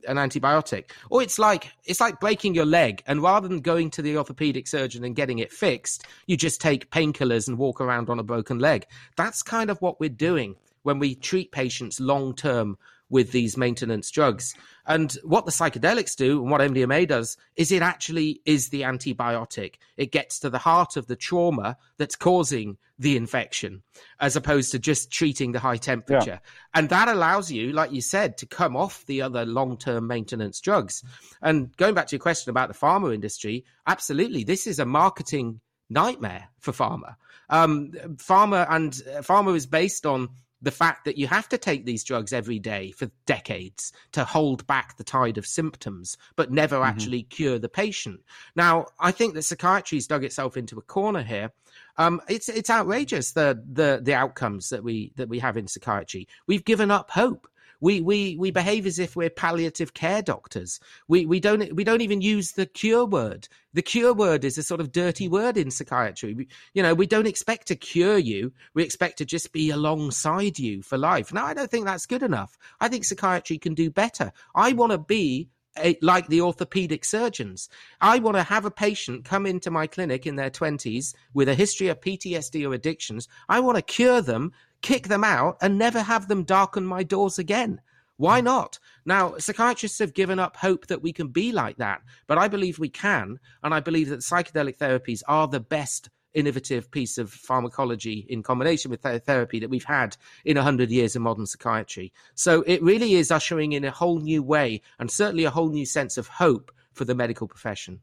[0.06, 0.90] an antibiotic.
[1.08, 4.68] Or it's like it's like breaking your leg, and rather than going to the orthopedic
[4.68, 8.58] surgeon and getting it fixed, you just take painkillers and walk around on a broken
[8.58, 8.84] leg.
[9.16, 12.76] That's kind of what we're doing when we treat patients long term
[13.08, 14.54] with these maintenance drugs.
[14.86, 19.74] And what the psychedelics do and what MDMA does is it actually is the antibiotic.
[19.96, 23.82] It gets to the heart of the trauma that's causing the infection
[24.20, 26.40] as opposed to just treating the high temperature.
[26.42, 26.50] Yeah.
[26.74, 30.60] And that allows you, like you said, to come off the other long term maintenance
[30.60, 31.02] drugs.
[31.42, 35.60] And going back to your question about the pharma industry, absolutely, this is a marketing
[35.90, 37.16] nightmare for pharma.
[37.48, 40.30] Um, pharma and uh, pharma is based on
[40.62, 44.66] the fact that you have to take these drugs every day for decades to hold
[44.66, 46.88] back the tide of symptoms, but never mm-hmm.
[46.88, 48.20] actually cure the patient.
[48.54, 51.52] Now, I think that psychiatry's dug itself into a corner here.
[51.98, 56.28] Um, it's it's outrageous the the the outcomes that we that we have in psychiatry.
[56.46, 57.48] We've given up hope.
[57.80, 60.80] We we we behave as if we're palliative care doctors.
[61.08, 63.48] We we don't we don't even use the cure word.
[63.74, 65.32] The cure word is a sort of dirty mm.
[65.32, 66.32] word in psychiatry.
[66.32, 68.52] We, you know, we don't expect to cure you.
[68.72, 71.32] We expect to just be alongside you for life.
[71.32, 72.56] Now, I don't think that's good enough.
[72.80, 74.32] I think psychiatry can do better.
[74.54, 77.68] I want to be Eh, like the orthopedic surgeons.
[78.00, 81.54] I want to have a patient come into my clinic in their 20s with a
[81.54, 83.28] history of PTSD or addictions.
[83.48, 87.38] I want to cure them, kick them out, and never have them darken my doors
[87.38, 87.80] again.
[88.16, 88.78] Why not?
[89.04, 92.78] Now, psychiatrists have given up hope that we can be like that, but I believe
[92.78, 98.26] we can, and I believe that psychedelic therapies are the best innovative piece of pharmacology
[98.28, 102.12] in combination with therapy that we've had in 100 years of modern psychiatry.
[102.34, 105.86] So it really is ushering in a whole new way and certainly a whole new
[105.86, 108.00] sense of hope for the medical profession.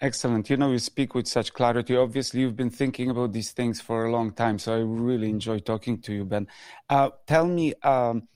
[0.00, 0.50] Excellent.
[0.50, 1.96] You know, you speak with such clarity.
[1.96, 4.58] Obviously, you've been thinking about these things for a long time.
[4.58, 6.48] So I really enjoy talking to you, Ben.
[6.90, 8.26] Uh, tell me, um,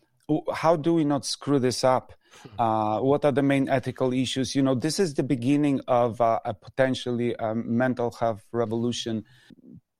[0.54, 2.12] how do we not screw this up?
[2.58, 4.54] Uh, what are the main ethical issues?
[4.54, 9.24] You know, this is the beginning of uh, a potentially um, mental health revolution.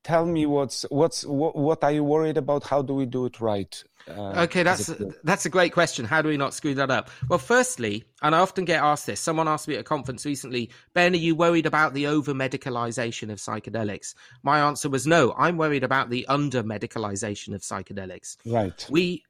[0.05, 2.65] Tell me what's what's what, what, are you worried about?
[2.65, 3.83] How do we do it right?
[4.09, 4.93] Uh, okay, that's
[5.25, 6.05] that's a great question.
[6.05, 7.11] How do we not screw that up?
[7.29, 9.19] Well, firstly, and I often get asked this.
[9.19, 13.31] Someone asked me at a conference recently, Ben, are you worried about the over medicalization
[13.33, 14.15] of psychedelics?
[14.45, 15.35] My answer was no.
[15.37, 18.37] I'm worried about the under medicalization of psychedelics.
[18.47, 18.87] Right.
[18.89, 19.25] We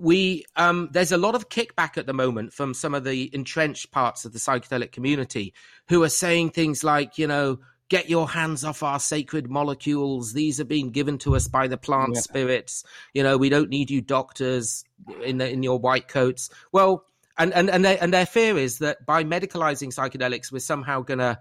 [0.00, 3.90] we um, there's a lot of kickback at the moment from some of the entrenched
[3.90, 5.52] parts of the psychedelic community
[5.88, 7.58] who are saying things like, you know,
[7.88, 10.32] get your hands off our sacred molecules.
[10.32, 12.20] These are being given to us by the plant yeah.
[12.20, 12.84] spirits.
[13.12, 14.84] You know, we don't need you doctors
[15.22, 16.48] in the, in your white coats.
[16.72, 17.04] Well,
[17.36, 21.18] and and and, they, and their fear is that by medicalizing psychedelics, we're somehow going
[21.18, 21.38] to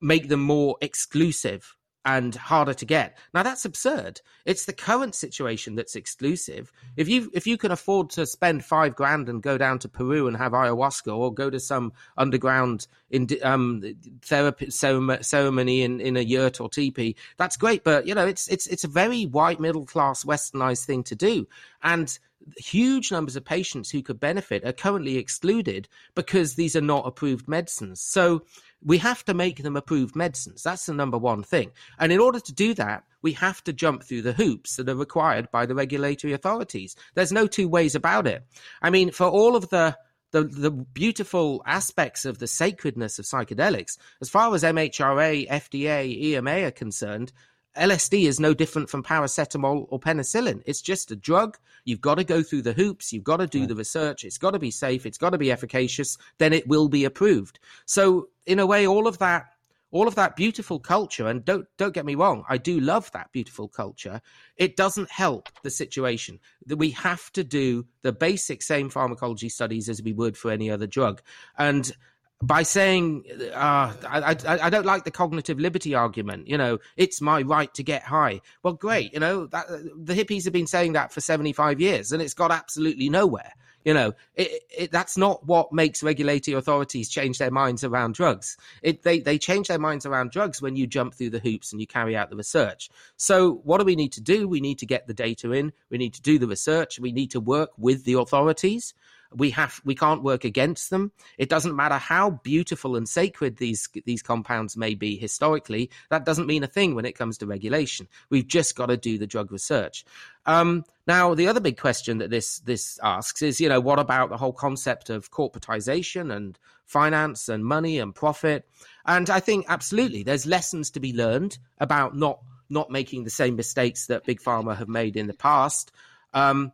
[0.00, 3.18] make them more exclusive and harder to get.
[3.34, 4.20] Now that's absurd.
[4.44, 6.72] It's the current situation that's exclusive.
[6.96, 10.26] If you if you can afford to spend five grand and go down to Peru
[10.26, 13.82] and have ayahuasca, or go to some underground in, um,
[14.22, 17.84] therapy ceremony in, in a yurt or teepee, that's great.
[17.84, 21.46] But you know, it's it's it's a very white middle class westernized thing to do,
[21.82, 22.18] and
[22.56, 27.48] huge numbers of patients who could benefit are currently excluded because these are not approved
[27.48, 28.00] medicines.
[28.00, 28.42] So
[28.84, 30.62] we have to make them approved medicines.
[30.62, 31.72] That's the number one thing.
[31.98, 34.94] And in order to do that, we have to jump through the hoops that are
[34.94, 36.94] required by the regulatory authorities.
[37.14, 38.44] There's no two ways about it.
[38.80, 39.96] I mean, for all of the
[40.30, 46.66] the, the beautiful aspects of the sacredness of psychedelics, as far as MHRA, FDA, EMA
[46.66, 47.32] are concerned,
[47.76, 50.62] LSD is no different from paracetamol or penicillin.
[50.66, 51.58] It's just a drug.
[51.84, 53.12] You've got to go through the hoops.
[53.12, 53.68] You've got to do right.
[53.68, 54.24] the research.
[54.24, 55.06] It's got to be safe.
[55.06, 56.18] It's got to be efficacious.
[56.38, 57.58] Then it will be approved.
[57.86, 59.46] So, in a way, all of that,
[59.90, 63.32] all of that beautiful culture, and don't don't get me wrong, I do love that
[63.32, 64.20] beautiful culture.
[64.56, 69.88] It doesn't help the situation that we have to do the basic same pharmacology studies
[69.88, 71.22] as we would for any other drug,
[71.56, 71.92] and
[72.40, 77.20] by saying uh, I, I, I, don't like the cognitive liberty argument you know it's
[77.20, 78.40] my right to get high.
[78.62, 82.22] Well great you know that, the hippies have been saying that for 75 years and
[82.22, 83.52] it's got absolutely nowhere
[83.84, 84.12] you know.
[84.34, 88.56] It, it, that's not what makes regulatory authorities change their minds around drugs.
[88.82, 91.80] It, they, they change their minds around drugs when you jump through the hoops and
[91.80, 92.90] you carry out the research.
[93.16, 94.46] So what do we need to do?
[94.46, 95.72] We need to get the data in.
[95.90, 97.00] We need to do the research.
[97.00, 98.94] We need to work with the authorities
[99.34, 101.12] we have we can't work against them.
[101.36, 105.90] It doesn't matter how beautiful and sacred these these compounds may be historically.
[106.10, 108.08] That doesn't mean a thing when it comes to regulation.
[108.30, 110.04] We've just got to do the drug research.
[110.46, 114.30] Um, now, the other big question that this this asks is, you know, what about
[114.30, 118.66] the whole concept of corporatization and finance and money and profit?
[119.04, 123.56] And I think absolutely, there's lessons to be learned about not not making the same
[123.56, 125.92] mistakes that big pharma have made in the past.
[126.34, 126.72] Um,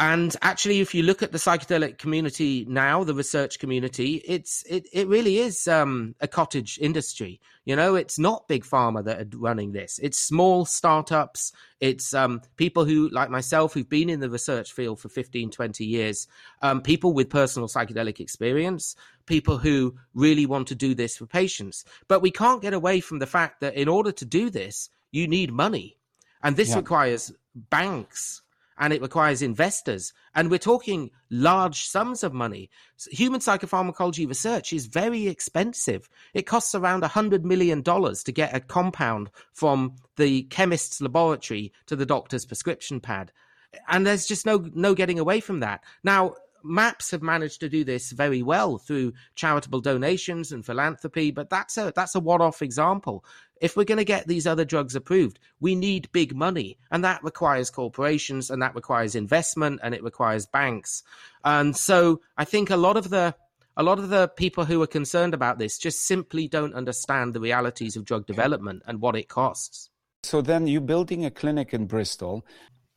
[0.00, 4.86] and actually, if you look at the psychedelic community now, the research community, it's it,
[4.94, 7.38] it really is um, a cottage industry.
[7.66, 10.00] You know, it's not big pharma that are running this.
[10.02, 11.52] It's small startups.
[11.80, 15.84] It's um, people who, like myself, who've been in the research field for 15, 20
[15.84, 16.26] years,
[16.62, 21.84] um, people with personal psychedelic experience, people who really want to do this for patients.
[22.08, 25.28] But we can't get away from the fact that in order to do this, you
[25.28, 25.98] need money.
[26.42, 26.76] And this yeah.
[26.76, 28.40] requires banks
[28.80, 30.12] and it requires investors.
[30.34, 32.70] And we're talking large sums of money.
[33.10, 36.08] Human psychopharmacology research is very expensive.
[36.32, 42.06] It costs around $100 million to get a compound from the chemist's laboratory to the
[42.06, 43.30] doctor's prescription pad.
[43.86, 45.84] And there's just no, no getting away from that.
[46.02, 51.50] Now, MAPS have managed to do this very well through charitable donations and philanthropy, but
[51.50, 53.24] that's a that's a one-off example.
[53.60, 57.22] If we're going to get these other drugs approved, we need big money, and that
[57.22, 61.02] requires corporations, and that requires investment, and it requires banks.
[61.44, 63.34] And so, I think a lot of the
[63.76, 67.40] a lot of the people who are concerned about this just simply don't understand the
[67.40, 69.88] realities of drug development and what it costs.
[70.22, 72.44] So then you're building a clinic in Bristol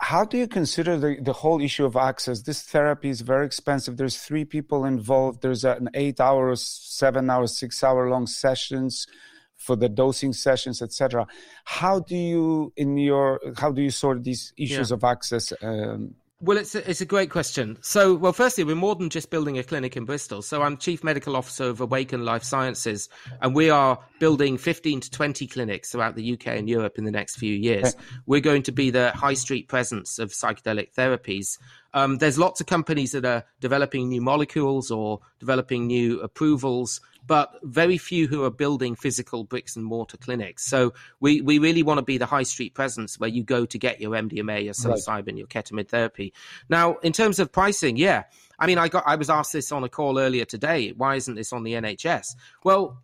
[0.03, 2.41] how do you consider the, the whole issue of access?
[2.41, 3.95] This therapy is very expensive.
[3.95, 5.41] There's three people involved.
[5.41, 9.07] There's an eight hour, seven hour, six hour long sessions
[9.55, 11.25] for the dosing sessions, etc.
[11.63, 14.95] How do you in your how do you sort these issues yeah.
[14.95, 15.53] of access?
[15.61, 17.77] Um, well, it's a, it's a great question.
[17.79, 20.41] So, well, firstly, we're more than just building a clinic in Bristol.
[20.41, 23.07] So, I'm Chief Medical Officer of Awakn Life Sciences,
[23.41, 27.11] and we are building 15 to 20 clinics throughout the UK and Europe in the
[27.11, 27.95] next few years.
[28.25, 31.57] We're going to be the high street presence of psychedelic therapies.
[31.93, 37.51] Um, there's lots of companies that are developing new molecules or developing new approvals but
[37.63, 40.65] very few who are building physical bricks and mortar clinics.
[40.65, 43.77] So we, we really want to be the high street presence where you go to
[43.77, 45.37] get your MDMA, your psilocybin, right.
[45.37, 46.33] your ketamine therapy.
[46.69, 48.23] Now, in terms of pricing, yeah.
[48.59, 50.93] I mean, I got I was asked this on a call earlier today.
[50.95, 52.35] Why isn't this on the NHS?
[52.63, 53.01] Well,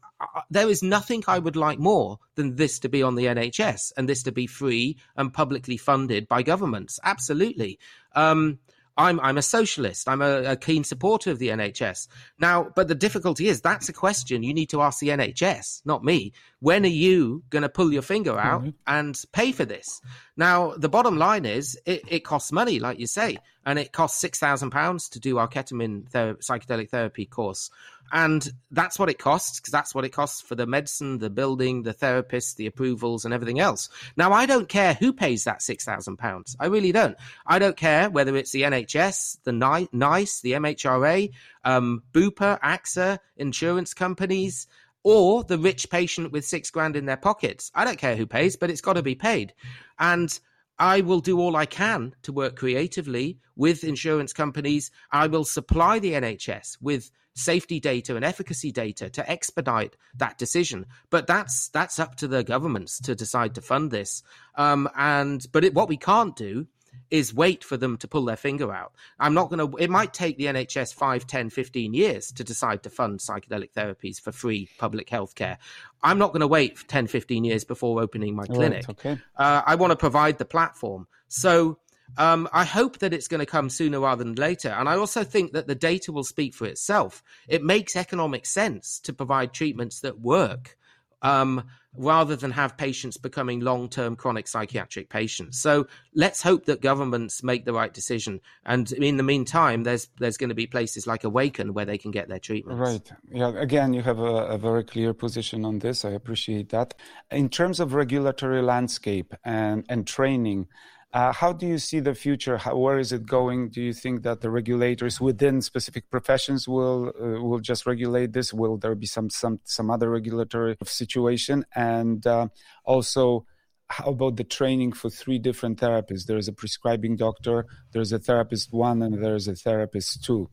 [0.49, 4.07] there is nothing I would like more than this to be on the NHS and
[4.07, 6.99] this to be free and publicly funded by governments.
[7.03, 7.80] Absolutely.
[8.15, 8.59] Um,
[8.99, 10.09] I'm I'm a socialist.
[10.09, 12.09] I'm a, a, keen supporter of the NHS.
[12.37, 16.03] Now, but the difficulty is that's a question you need to ask the NHS, not
[16.03, 16.33] me.
[16.59, 18.69] When are you going to pull your finger out mm-hmm.
[18.85, 20.01] and pay for this?
[20.35, 24.19] Now, the bottom line is it, it costs money, like you say, and it costs
[24.19, 27.71] six thousand pounds to do our ketamine ther- psychedelic therapy course.
[28.12, 31.84] And that's what it costs because that's what it costs for the medicine, the building,
[31.84, 33.89] the therapists, the approvals, and everything else.
[34.18, 36.55] Now, I don't care who pays that £6,000.
[36.60, 37.16] I really don't.
[37.45, 39.51] I don't care whether it's the NHS, the
[39.91, 41.32] NICE, the MHRA,
[41.64, 44.68] um, Bupa, AXA, insurance companies,
[45.03, 47.72] or the rich patient with six grand in their pockets.
[47.74, 49.53] I don't care who pays, but it's got to be paid.
[49.97, 50.38] And
[50.78, 54.91] I will do all I can to work creatively with insurance companies.
[55.12, 60.85] I will supply the NHS with safety data and efficacy data to expedite that decision.
[61.09, 64.23] But that's that's up to the governments to decide to fund this.
[64.55, 66.67] Um, and but it, what we can't do
[67.11, 68.93] is wait for them to pull their finger out.
[69.19, 72.83] I'm not going to, it might take the NHS 5, 10, 15 years to decide
[72.83, 75.57] to fund psychedelic therapies for free public health care.
[76.03, 78.85] I'm not going to wait for 10, 15 years before opening my clinic.
[78.87, 79.17] Right, okay.
[79.35, 81.07] Uh, I want to provide the platform.
[81.27, 81.79] So
[82.18, 84.70] um, I hope that it's going to come sooner rather than later.
[84.70, 87.24] And I also think that the data will speak for itself.
[87.47, 90.78] It makes economic sense to provide treatments that work
[91.22, 91.64] um,
[91.95, 95.60] rather than have patients becoming long term chronic psychiatric patients.
[95.60, 98.41] So let's hope that governments make the right decision.
[98.66, 102.12] And in the meantime, there's there's going to be places like Awakn where they can
[102.12, 102.80] get their treatment.
[102.80, 103.12] Right.
[103.32, 103.53] Yeah.
[103.55, 106.05] Again, you have a, a, very clear position on this.
[106.05, 106.93] I appreciate that.
[107.32, 110.68] In terms of regulatory landscape and, and training,
[111.12, 112.57] uh, how do you see the future?
[112.57, 113.70] How, where is it going?
[113.70, 118.53] Do you think that the regulators within specific professions will uh, will just regulate this?
[118.53, 121.66] Will there be some some some other regulatory situation?
[121.76, 122.49] And uh,
[122.86, 123.47] also,
[123.88, 126.26] how about the training for three different therapists?
[126.28, 130.47] There is a prescribing doctor, there's a therapist one, and there's a therapist two.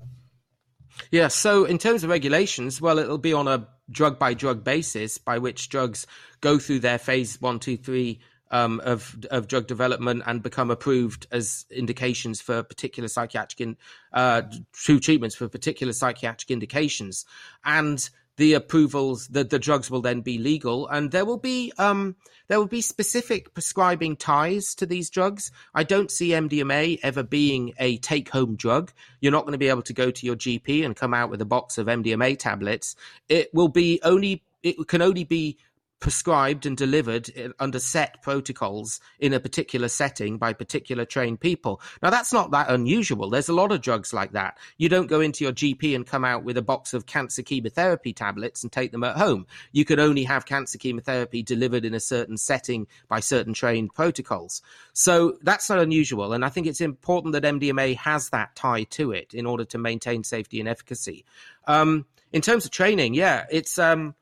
[1.10, 1.28] Yeah.
[1.28, 5.36] So in terms of regulations, well, it'll be on a drug by drug basis, by
[5.36, 6.06] which drugs
[6.40, 11.26] go through their phase one, two, three um, of of drug development and become approved
[11.30, 13.76] as indications for particular psychiatric in,
[14.12, 14.42] uh,
[14.72, 17.24] true treatments for particular psychiatric indications,
[17.64, 20.86] and the approvals the, the drugs will then be legal.
[20.88, 22.16] And there will be um,
[22.48, 25.50] there will be specific prescribing ties to these drugs.
[25.74, 28.92] I don't see mdma ever being a take home drug.
[29.20, 31.40] You're not going to be able to go to your gp and come out with
[31.40, 32.94] a box of mdma tablets.
[33.28, 35.58] It will be only it can only be
[35.98, 41.80] prescribed and delivered under set protocols in a particular setting by particular trained people.
[42.02, 43.30] Now, that's not that unusual.
[43.30, 44.58] There's a lot of drugs like that.
[44.76, 48.12] You don't go into your GP and come out with a box of cancer chemotherapy
[48.12, 49.46] tablets and take them at home.
[49.72, 54.60] You can only have cancer chemotherapy delivered in a certain setting by certain trained protocols.
[54.92, 56.34] So that's not unusual.
[56.34, 59.78] And I think it's important that MDMA has that tie to it in order to
[59.78, 61.24] maintain safety and efficacy.
[61.66, 63.78] Um, in terms of training, yeah, it's.
[63.78, 64.14] Um,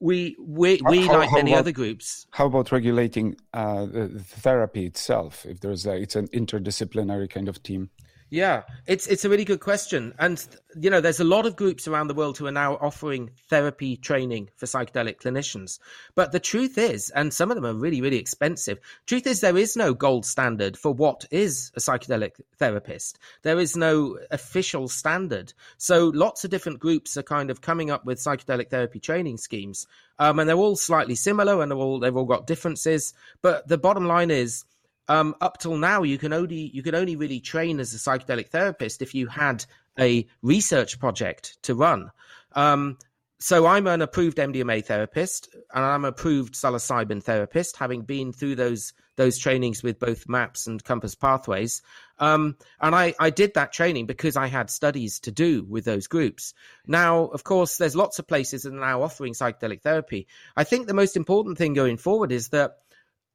[0.00, 2.26] we we we how, like how many about, other groups.
[2.30, 5.46] How about regulating uh, the therapy itself?
[5.46, 7.90] If there's a, it's an interdisciplinary kind of team.
[8.34, 10.44] Yeah, it's it's a really good question, and
[10.80, 13.96] you know, there's a lot of groups around the world who are now offering therapy
[13.96, 15.78] training for psychedelic clinicians.
[16.16, 18.80] But the truth is, and some of them are really really expensive.
[19.06, 23.20] Truth is, there is no gold standard for what is a psychedelic therapist.
[23.42, 25.54] There is no official standard.
[25.78, 29.86] So lots of different groups are kind of coming up with psychedelic therapy training schemes,
[30.18, 33.14] um, and they're all slightly similar, and they're all they've all got differences.
[33.42, 34.64] But the bottom line is
[35.08, 38.48] um, up till now, you can only you can only really train as a psychedelic
[38.48, 39.64] therapist if you had
[39.98, 42.10] a research project to run.
[42.52, 42.98] Um,
[43.40, 48.54] so I'm an approved MDMA therapist and I'm an approved psilocybin therapist, having been through
[48.54, 51.82] those those trainings with both MAPS and Compass Pathways.
[52.18, 56.06] Um, and I, I did that training because I had studies to do with those
[56.06, 56.54] groups.
[56.86, 60.26] Now, of course, there's lots of places that are now offering psychedelic therapy.
[60.56, 62.78] I think the most important thing going forward is that,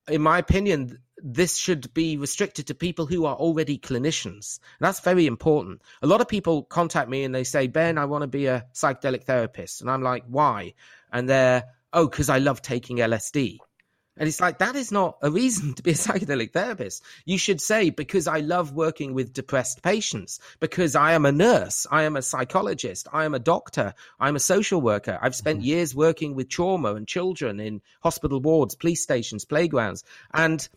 [0.10, 4.60] in my opinion, this should be restricted to people who are already clinicians.
[4.80, 5.82] And that's very important.
[6.02, 8.66] A lot of people contact me and they say, Ben, I want to be a
[8.74, 9.82] psychedelic therapist.
[9.82, 10.74] And I'm like, why?
[11.12, 13.58] And they're, oh, because I love taking LSD.
[14.20, 17.04] And it's like, that is not a reason to be a psychedelic therapist.
[17.26, 21.88] You should say, because I love working with depressed patients, because I am a nurse,
[21.90, 25.18] I am a psychologist, I am a doctor, I'm a social worker.
[25.22, 25.68] I've spent mm-hmm.
[25.68, 30.04] years working with trauma and children in hospital wards, police stations, playgrounds.
[30.34, 30.68] And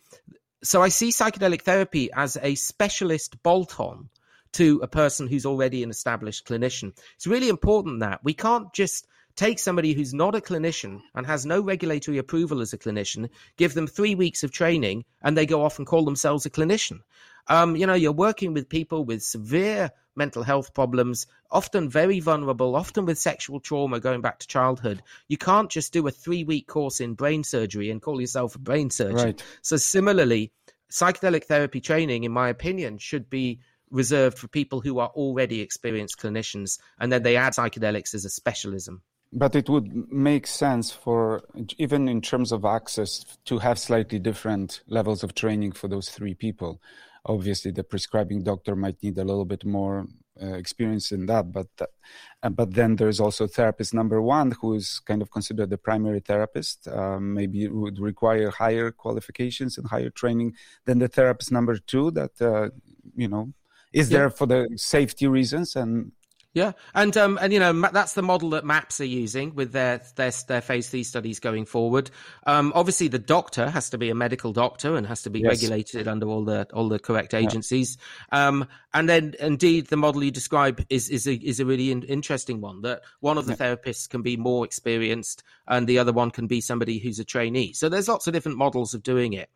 [0.63, 4.09] so I see psychedelic therapy as a specialist bolt on
[4.53, 6.93] to a person who's already an established clinician.
[7.15, 11.45] It's really important that we can't just take somebody who's not a clinician and has
[11.45, 15.63] no regulatory approval as a clinician, give them three weeks of training, and they go
[15.63, 16.99] off and call themselves a clinician.
[17.47, 22.75] Um, you know, you're working with people with severe mental health problems, often very vulnerable,
[22.75, 25.01] often with sexual trauma going back to childhood.
[25.27, 28.59] You can't just do a three week course in brain surgery and call yourself a
[28.59, 29.15] brain surgeon.
[29.15, 29.43] Right.
[29.61, 30.51] So, similarly,
[30.91, 33.59] psychedelic therapy training, in my opinion, should be
[33.89, 38.29] reserved for people who are already experienced clinicians, and then they add psychedelics as a
[38.29, 39.01] specialism.
[39.35, 41.43] But it would make sense for,
[41.77, 46.35] even in terms of access, to have slightly different levels of training for those three
[46.35, 46.79] people.
[47.25, 50.05] Obviously, the prescribing doctor might need a little bit more
[50.41, 54.99] uh, experience in that, but uh, but then there's also therapist number one who is
[54.99, 56.87] kind of considered the primary therapist.
[56.87, 60.55] Um, maybe would require higher qualifications and higher training
[60.85, 62.11] than the therapist number two.
[62.11, 62.69] That uh,
[63.15, 63.53] you know
[63.93, 64.17] is yeah.
[64.17, 66.11] there for the safety reasons and
[66.53, 70.01] yeah, and um, and you know that's the model that MAPS are using with their
[70.15, 72.11] their their phase three studies going forward.
[72.45, 75.49] Um, obviously, the doctor has to be a medical doctor and has to be yes.
[75.49, 77.97] regulated under all the all the correct agencies.
[78.31, 78.47] Yeah.
[78.47, 82.03] Um, and then, indeed, the model you describe is is a is a really in,
[82.03, 82.81] interesting one.
[82.81, 83.75] That one of the yeah.
[83.75, 87.73] therapists can be more experienced, and the other one can be somebody who's a trainee.
[87.73, 89.49] So there's lots of different models of doing it.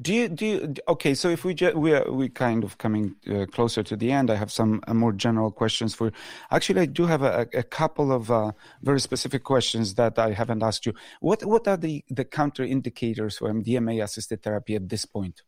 [0.00, 1.14] Do you do you, okay?
[1.14, 4.30] So if we ju- we are we kind of coming uh, closer to the end,
[4.30, 6.10] I have some uh, more general questions for.
[6.50, 8.52] Actually, I do have a, a couple of uh,
[8.82, 10.94] very specific questions that I haven't asked you.
[11.20, 15.42] What what are the the counter indicators for MDMA assisted therapy at this point?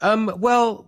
[0.00, 0.86] Um, well,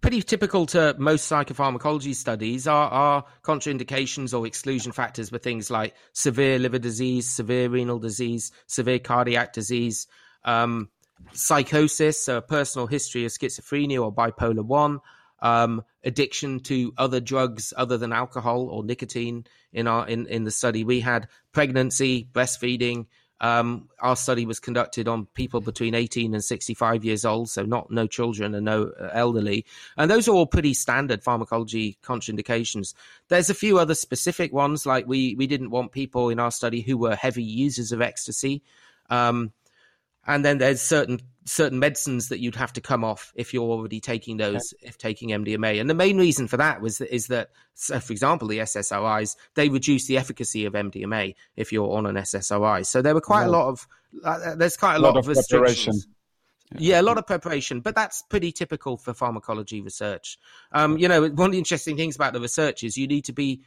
[0.00, 5.94] pretty typical to most psychopharmacology studies are, are contraindications or exclusion factors for things like
[6.12, 10.06] severe liver disease, severe renal disease, severe cardiac disease.
[10.44, 10.90] Um,
[11.32, 15.00] psychosis, a personal history of schizophrenia or bipolar 1,
[15.40, 20.50] um, addiction to other drugs other than alcohol or nicotine in our in, in the
[20.50, 20.84] study.
[20.84, 23.06] We had pregnancy breastfeeding
[23.40, 27.90] um, our study was conducted on people between 18 and 65 years old so not
[27.90, 29.66] no children and no uh, elderly.
[29.96, 32.94] And those are all pretty standard pharmacology contraindications.
[33.28, 36.80] There's a few other specific ones like we we didn't want people in our study
[36.80, 38.62] who were heavy users of ecstasy
[39.10, 39.52] um,
[40.26, 44.00] and then there's certain certain medicines that you'd have to come off if you're already
[44.00, 44.88] taking those okay.
[44.88, 45.80] if taking MDMA.
[45.80, 49.68] And the main reason for that was is that, so for example, the SSRIs they
[49.68, 52.84] reduce the efficacy of MDMA if you're on an SSRI.
[52.84, 53.86] So there were quite a lot of
[54.24, 56.06] uh, there's quite a, a lot, lot, of, restrictions.
[56.72, 56.96] Yeah.
[56.96, 57.00] yeah.
[57.00, 60.38] a lot of preparation, but that's pretty typical for pharmacology research.
[60.72, 63.32] Um, you know, one of the interesting things about the research is you need to
[63.32, 63.62] be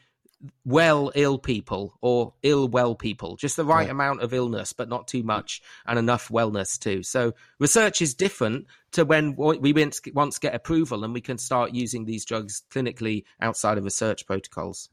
[0.65, 3.35] well ill people or ill well people.
[3.35, 3.91] Just the right yeah.
[3.91, 7.03] amount of illness but not too much and enough wellness too.
[7.03, 9.73] So research is different to when we
[10.13, 14.89] once get approval and we can start using these drugs clinically outside of research protocols.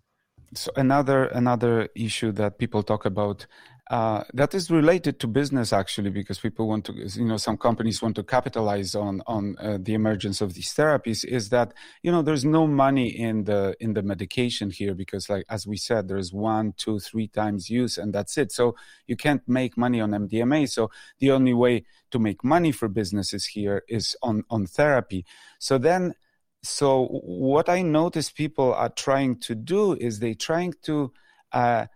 [0.55, 3.47] So another another issue that people talk about
[3.89, 8.03] uh, that is related to business actually because people want to you know some companies
[8.03, 11.72] want to capitalize on on uh, the emergence of these therapies is that
[12.03, 15.76] you know there's no money in the in the medication here because like as we
[15.76, 18.51] said there's one two three times use and that's it.
[18.51, 18.74] So
[19.07, 23.47] you can't make money on mdma so the only way to make money for businesses
[23.47, 25.24] here is on on therapy.
[25.61, 26.14] So then
[26.62, 31.12] so what i notice people are trying to do is they trying to
[31.53, 31.87] uh,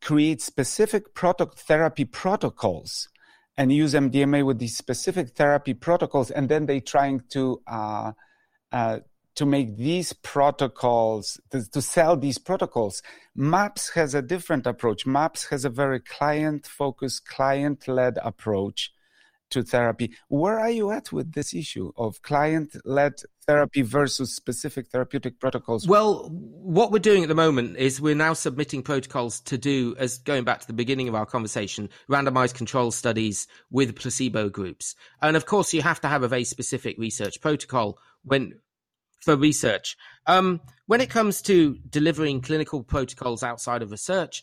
[0.00, 3.08] create specific product therapy protocols
[3.56, 8.12] and use MDMA with these specific therapy protocols, and then they trying to uh,
[8.72, 9.00] uh,
[9.34, 13.02] to make these protocols to, to, sell these protocols.
[13.34, 15.06] MAPS has a different approach.
[15.06, 18.92] MAPS has a very client focused, client led approach
[19.52, 20.12] to therapy.
[20.28, 23.14] Where are you at with this issue of client led
[23.46, 25.86] therapy versus specific therapeutic protocols?
[25.86, 30.18] Well, what we're doing at the moment is we're now submitting protocols to do, as
[30.18, 34.94] going back to the beginning of our conversation, randomized control studies with placebo groups.
[35.20, 38.54] And of course, you have to have a very specific research protocol when
[39.20, 39.96] for research.
[40.26, 44.42] Um, when it comes to delivering clinical protocols outside of research,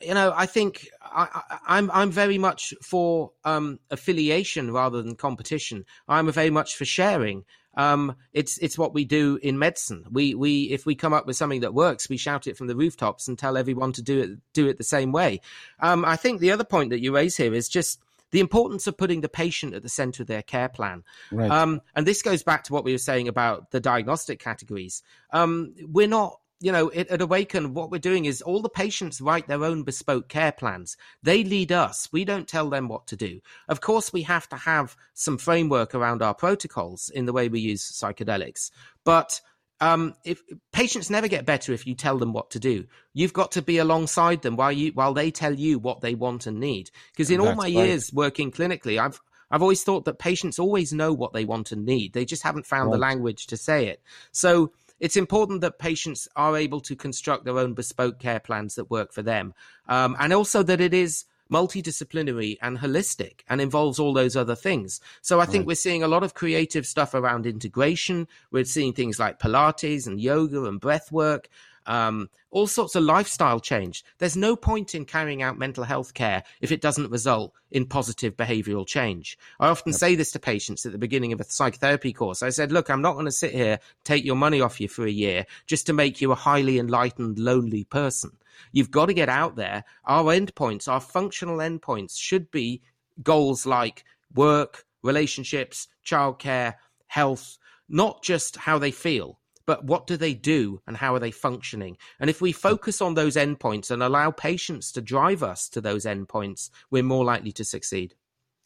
[0.00, 5.16] you know, I think I, am I'm, I'm very much for um, affiliation rather than
[5.16, 5.84] competition.
[6.08, 7.44] I'm very much for sharing.
[7.76, 10.04] Um, it's it's what we do in medicine.
[10.10, 12.76] We we if we come up with something that works, we shout it from the
[12.76, 15.40] rooftops and tell everyone to do it do it the same way.
[15.80, 18.00] Um, I think the other point that you raise here is just
[18.30, 21.04] the importance of putting the patient at the center of their care plan.
[21.30, 21.50] Right.
[21.50, 25.04] Um, and this goes back to what we were saying about the diagnostic categories.
[25.30, 29.20] Um, we're not you know, it, at Awakn, what we're doing is all the patients
[29.20, 30.96] write their own bespoke care plans.
[31.22, 32.08] They lead us.
[32.12, 33.40] We don't tell them what to do.
[33.68, 37.60] Of course, we have to have some framework around our protocols in the way we
[37.60, 38.70] use psychedelics.
[39.04, 39.40] But
[39.80, 40.40] um, if
[40.72, 43.78] patients never get better if you tell them what to do, you've got to be
[43.78, 46.90] alongside them while you while they tell you what they want and need.
[47.12, 47.72] Because in all my right.
[47.72, 51.84] years working clinically, I've I've always thought that patients always know what they want and
[51.84, 52.12] need.
[52.12, 52.92] They just haven't found right.
[52.92, 54.00] the language to say it.
[54.32, 54.72] So
[55.04, 59.12] it's important that patients are able to construct their own bespoke care plans that work
[59.12, 59.52] for them,
[59.86, 65.02] um, and also that it is multidisciplinary and holistic and involves all those other things.
[65.20, 65.66] So I think right.
[65.66, 68.26] we're seeing a lot of creative stuff around integration.
[68.50, 71.50] We're seeing things like Pilates and yoga and breath work
[71.86, 74.04] um, all sorts of lifestyle change.
[74.18, 78.36] There's no point in carrying out mental health care if it doesn't result in positive
[78.36, 79.36] behavioral change.
[79.58, 79.98] I often yep.
[79.98, 82.42] say this to patients at the beginning of a psychotherapy course.
[82.42, 85.04] I said, look, I'm not going to sit here, take your money off you for
[85.04, 88.30] a year just to make you a highly enlightened, lonely person.
[88.72, 89.84] You've got to get out there.
[90.04, 92.82] Our endpoints, our functional endpoints should be
[93.22, 94.04] goals like
[94.34, 96.74] work, relationships, childcare,
[97.08, 97.58] health,
[97.88, 101.96] not just how they feel but what do they do and how are they functioning?
[102.20, 106.04] And if we focus on those endpoints and allow patients to drive us to those
[106.04, 108.14] endpoints, we're more likely to succeed.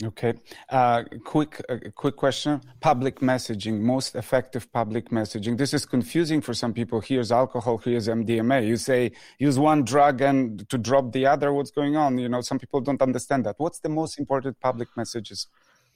[0.05, 0.33] Okay.
[0.69, 2.61] Uh, quick, uh, quick question.
[2.81, 5.59] Public messaging, most effective public messaging.
[5.59, 7.01] This is confusing for some people.
[7.01, 8.65] Here's alcohol, here's MDMA.
[8.65, 11.53] You say use one drug and to drop the other.
[11.53, 12.17] What's going on?
[12.17, 13.57] You know, some people don't understand that.
[13.59, 15.49] What's the most important public messages?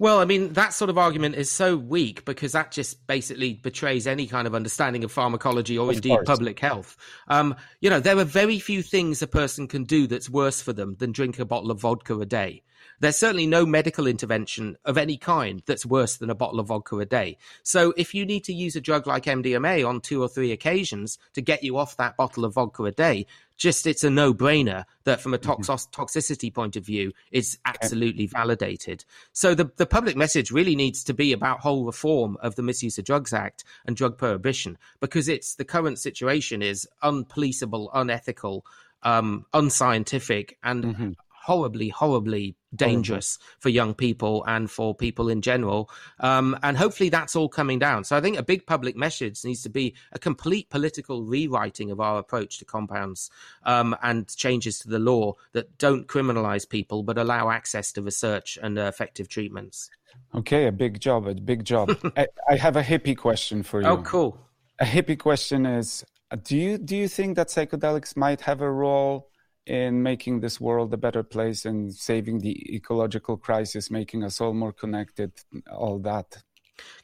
[0.02, 4.08] Well, I mean, that sort of argument is so weak because that just basically betrays
[4.08, 6.26] any kind of understanding of pharmacology or of indeed course.
[6.26, 6.96] public health.
[7.28, 10.72] Um, you know, there are very few things a person can do that's worse for
[10.72, 12.64] them than drink a bottle of vodka a day.
[13.02, 17.00] There's certainly no medical intervention of any kind that's worse than a bottle of vodka
[17.00, 17.36] a day.
[17.64, 21.18] So if you need to use a drug like MDMA on two or three occasions
[21.32, 23.26] to get you off that bottle of vodka a day,
[23.56, 25.62] just it's a no-brainer that from a mm-hmm.
[25.62, 31.14] toxicity point of view is absolutely validated so the, the public message really needs to
[31.14, 35.54] be about whole reform of the misuse of drugs act and drug prohibition because it's
[35.54, 38.66] the current situation is unpoliceable unethical
[39.04, 41.10] um, unscientific and mm-hmm
[41.42, 45.90] horribly, horribly dangerous for young people and for people in general.
[46.20, 48.04] Um, and hopefully that's all coming down.
[48.04, 52.00] So I think a big public message needs to be a complete political rewriting of
[52.00, 53.30] our approach to compounds
[53.64, 58.56] um, and changes to the law that don't criminalize people but allow access to research
[58.62, 59.90] and uh, effective treatments.
[60.34, 61.90] Okay, a big job, a big job.
[62.16, 63.88] I, I have a hippie question for you.
[63.88, 64.38] Oh, cool.
[64.78, 66.04] A hippie question is
[66.44, 69.28] do you do you think that psychedelics might have a role
[69.66, 74.54] in making this world a better place and saving the ecological crisis, making us all
[74.54, 75.32] more connected,
[75.70, 76.42] all that?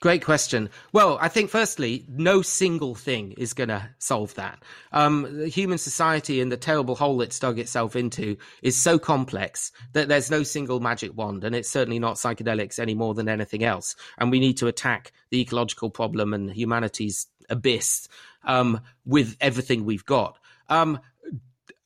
[0.01, 0.71] Great question.
[0.93, 4.63] Well, I think firstly, no single thing is going to solve that.
[4.93, 10.09] Um, human society and the terrible hole it's dug itself into is so complex that
[10.09, 13.97] there's no single magic wand, and it's certainly not psychedelics any more than anything else.
[14.19, 18.09] And we need to attack the ecological problem and humanity's abyss
[18.45, 20.39] um, with everything we've got.
[20.69, 21.01] Um,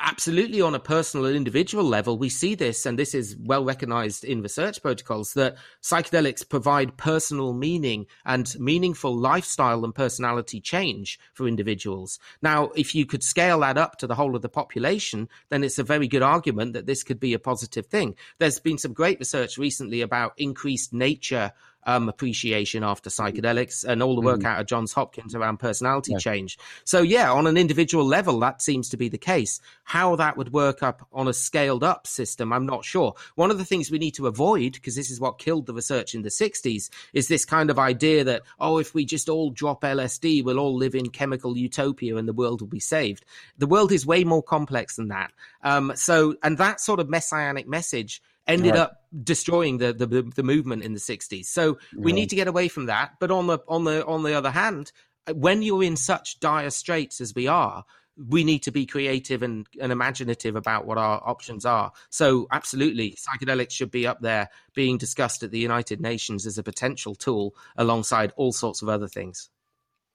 [0.03, 4.25] absolutely on a personal and individual level, we see this, and this is well recognized
[4.25, 11.47] in research protocols, that psychedelics provide personal meaning and meaningful lifestyle and personality change for
[11.47, 12.19] individuals.
[12.43, 15.79] Now, if you could scale that up to the whole of the population, then it's
[15.79, 18.17] a very good argument that this could be a positive thing.
[18.39, 21.53] There's been some great research recently about increased nature
[21.85, 24.47] um, appreciation after psychedelics and all the work mm.
[24.47, 26.19] out of Johns Hopkins around personality yeah.
[26.19, 26.59] change.
[26.85, 29.61] So, yeah, on an individual level, that seems to be the case.
[29.85, 33.15] How that would work up on a scaled up system, I'm not sure.
[33.35, 36.15] One of the things we need to avoid, because this is what killed the research
[36.15, 39.83] in the 60s, is this kind of idea that, oh, if we just all drop
[39.83, 43.25] LSD, we'll all live in chemical utopia and the world will be saved.
[43.59, 45.33] The world is way more complex than that.
[45.63, 48.81] Um, so, and that sort of messianic message ended right.
[48.81, 51.47] up destroying the, the the movement in the 60s.
[51.47, 53.13] So we need to get away from that.
[53.21, 54.93] But on the on the on the other hand,
[55.33, 57.85] when you're in such dire straits as we are,
[58.17, 61.93] we need to be creative and, and imaginative about what our options are.
[62.11, 66.63] So, absolutely, psychedelics should be up there being discussed at the United Nations as a
[66.63, 69.49] potential tool alongside all sorts of other things.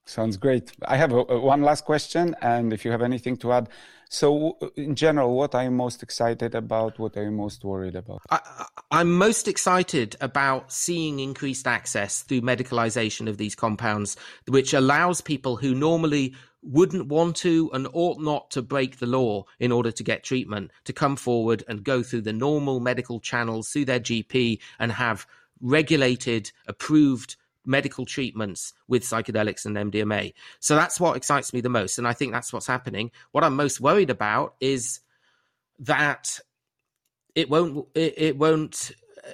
[0.08, 0.72] Sounds great.
[0.86, 3.68] I have a, a, one last question, and if you have anything to add.
[4.08, 6.98] So, uh, in general, what are you most excited about?
[6.98, 8.22] What are you most worried about?
[8.30, 8.40] I,
[8.90, 15.56] I'm most excited about seeing increased access through medicalization of these compounds, which allows people
[15.56, 20.02] who normally wouldn't want to and ought not to break the law in order to
[20.02, 24.58] get treatment to come forward and go through the normal medical channels through their GP
[24.78, 25.26] and have
[25.60, 27.36] regulated, approved
[27.68, 30.32] medical treatments with psychedelics and MDMA.
[30.58, 31.98] So that's what excites me the most.
[31.98, 33.10] And I think that's what's happening.
[33.32, 35.00] What I'm most worried about is
[35.80, 36.40] that
[37.34, 38.90] it won't, it, it won't,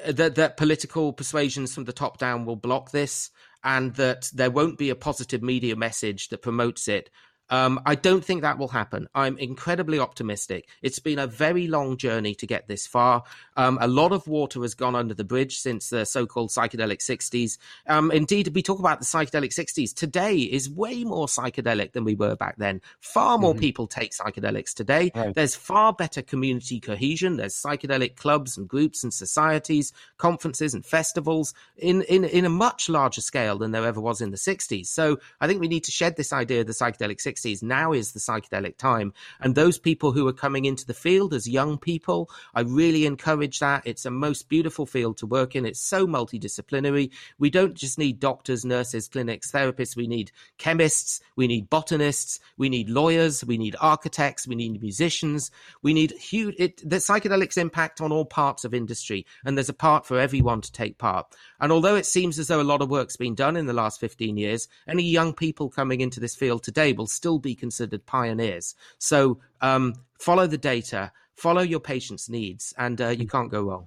[0.07, 3.31] uh, that, that political persuasions from the top down will block this
[3.63, 7.09] and that there won't be a positive media message that promotes it
[7.51, 9.09] um, I don't think that will happen.
[9.15, 10.69] I'm incredibly optimistic.
[10.83, 13.25] It's been a very long journey to get this far.
[13.57, 16.99] Um, a lot of water has gone under the bridge since the so called psychedelic
[16.99, 17.59] 60s.
[17.87, 19.95] Um, indeed, we talk about the psychedelic 60s.
[19.95, 22.81] Today is way more psychedelic than we were back then.
[23.01, 23.61] Far more mm-hmm.
[23.61, 25.11] people take psychedelics today.
[25.15, 25.35] Right.
[25.35, 27.37] There's far better community cohesion.
[27.37, 32.89] There's psychedelic clubs and groups and societies, conferences and festivals in, in, in a much
[32.89, 34.87] larger scale than there ever was in the 60s.
[34.87, 37.63] So I think we need to shed this idea of the psychedelic 60s 60s.
[37.63, 39.13] Now is the psychedelic time.
[39.41, 43.61] And those people who are coming into the field as young people, I really encourage
[43.61, 43.83] that.
[43.85, 45.67] It's a most beautiful field to work in.
[45.67, 47.11] It's so multidisciplinary.
[47.39, 49.97] We don't just need doctors, nurses, clinics, therapists.
[49.97, 51.21] We need chemists.
[51.37, 52.41] We need botanists.
[52.57, 53.45] We need lawyers.
[53.45, 54.47] We need architects.
[54.47, 55.51] We need musicians.
[55.83, 59.27] We need huge, it, the psychedelics impact on all parts of industry.
[59.45, 61.27] And there's a part for everyone to take part.
[61.61, 64.01] And although it seems as though a lot of work's been done in the last
[64.01, 68.75] 15 years, any young people coming into this field today will still be considered pioneers.
[68.99, 73.87] So um, follow the data, follow your patient's needs, and uh, you can't go wrong.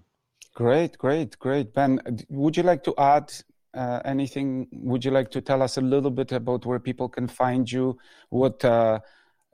[0.55, 1.71] Great, great, great.
[1.71, 3.31] Ben, would you like to add
[3.75, 4.67] uh, anything?
[4.71, 7.99] Would you like to tell us a little bit about where people can find you?
[8.29, 9.01] What uh,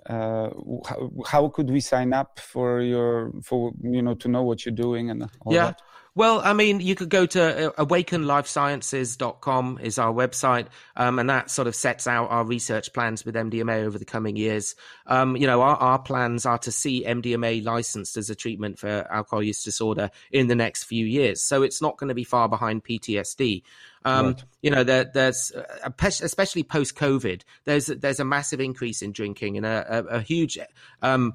[0.10, 0.50] uh,
[0.88, 4.76] how, how, could we sign up for your for you know to know what you're
[4.76, 5.66] doing and all yeah.
[5.66, 5.82] that?
[6.16, 11.50] Well, I mean, you could go to uh, awaknlifesciences.com is our website, um, and that
[11.50, 14.76] sort of sets out our research plans with MDMA over the coming years.
[15.08, 19.08] Um, you know, our, our plans are to see MDMA licensed as a treatment for
[19.10, 21.42] alcohol use disorder in the next few years.
[21.42, 23.64] So it's not going to be far behind PTSD.
[24.06, 24.44] Um, right.
[24.62, 29.58] You know, there, there's uh, especially post COVID, there's there's a massive increase in drinking
[29.58, 30.58] and a, a, a huge
[31.02, 31.34] um,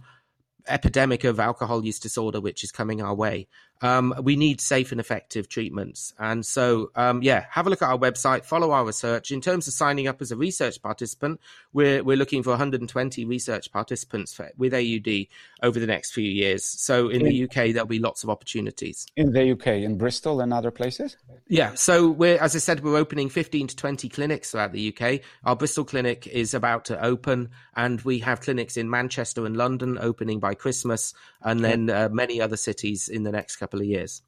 [0.66, 3.48] epidemic of alcohol use disorder, which is coming our way
[3.80, 6.12] um, we need safe and effective treatments.
[6.18, 9.30] And so, um, yeah, have a look at our website, follow our research.
[9.30, 11.40] In terms of signing up as a research participant,
[11.72, 15.26] we're, we're looking for 120 research participants for, with AUD
[15.62, 16.64] over the next few years.
[16.64, 19.06] So in, in the UK, there'll be lots of opportunities.
[19.16, 21.16] In the UK, in Bristol and other places?
[21.48, 21.74] Yeah.
[21.74, 25.20] So we're, as I said, we're opening 15 to 20 clinics throughout the UK.
[25.44, 29.98] Our Bristol clinic is about to open, and we have clinics in Manchester and London
[30.00, 33.86] opening by Christmas, and then uh, many other cities in the next couple couple of
[33.86, 34.22] years.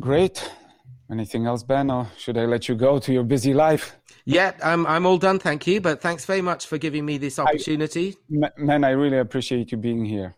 [0.00, 0.50] Great.
[1.10, 3.96] Anything else, Ben, or should I let you go to your busy life?
[4.24, 5.80] Yeah, I'm I'm all done, thank you.
[5.80, 8.16] But thanks very much for giving me this opportunity.
[8.42, 10.34] I, man, I really appreciate you being here.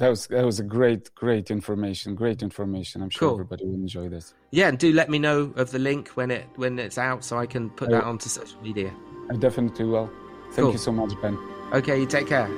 [0.00, 2.16] That was that was a great, great information.
[2.16, 3.02] Great information.
[3.02, 3.36] I'm sure cool.
[3.36, 4.34] everybody will enjoy this.
[4.50, 7.38] Yeah, and do let me know of the link when it when it's out, so
[7.38, 8.92] I can put I, that onto social media.
[9.30, 10.10] I definitely will.
[10.52, 10.72] Thank cool.
[10.72, 11.38] you so much, Ben.
[11.72, 12.48] Okay, you take care.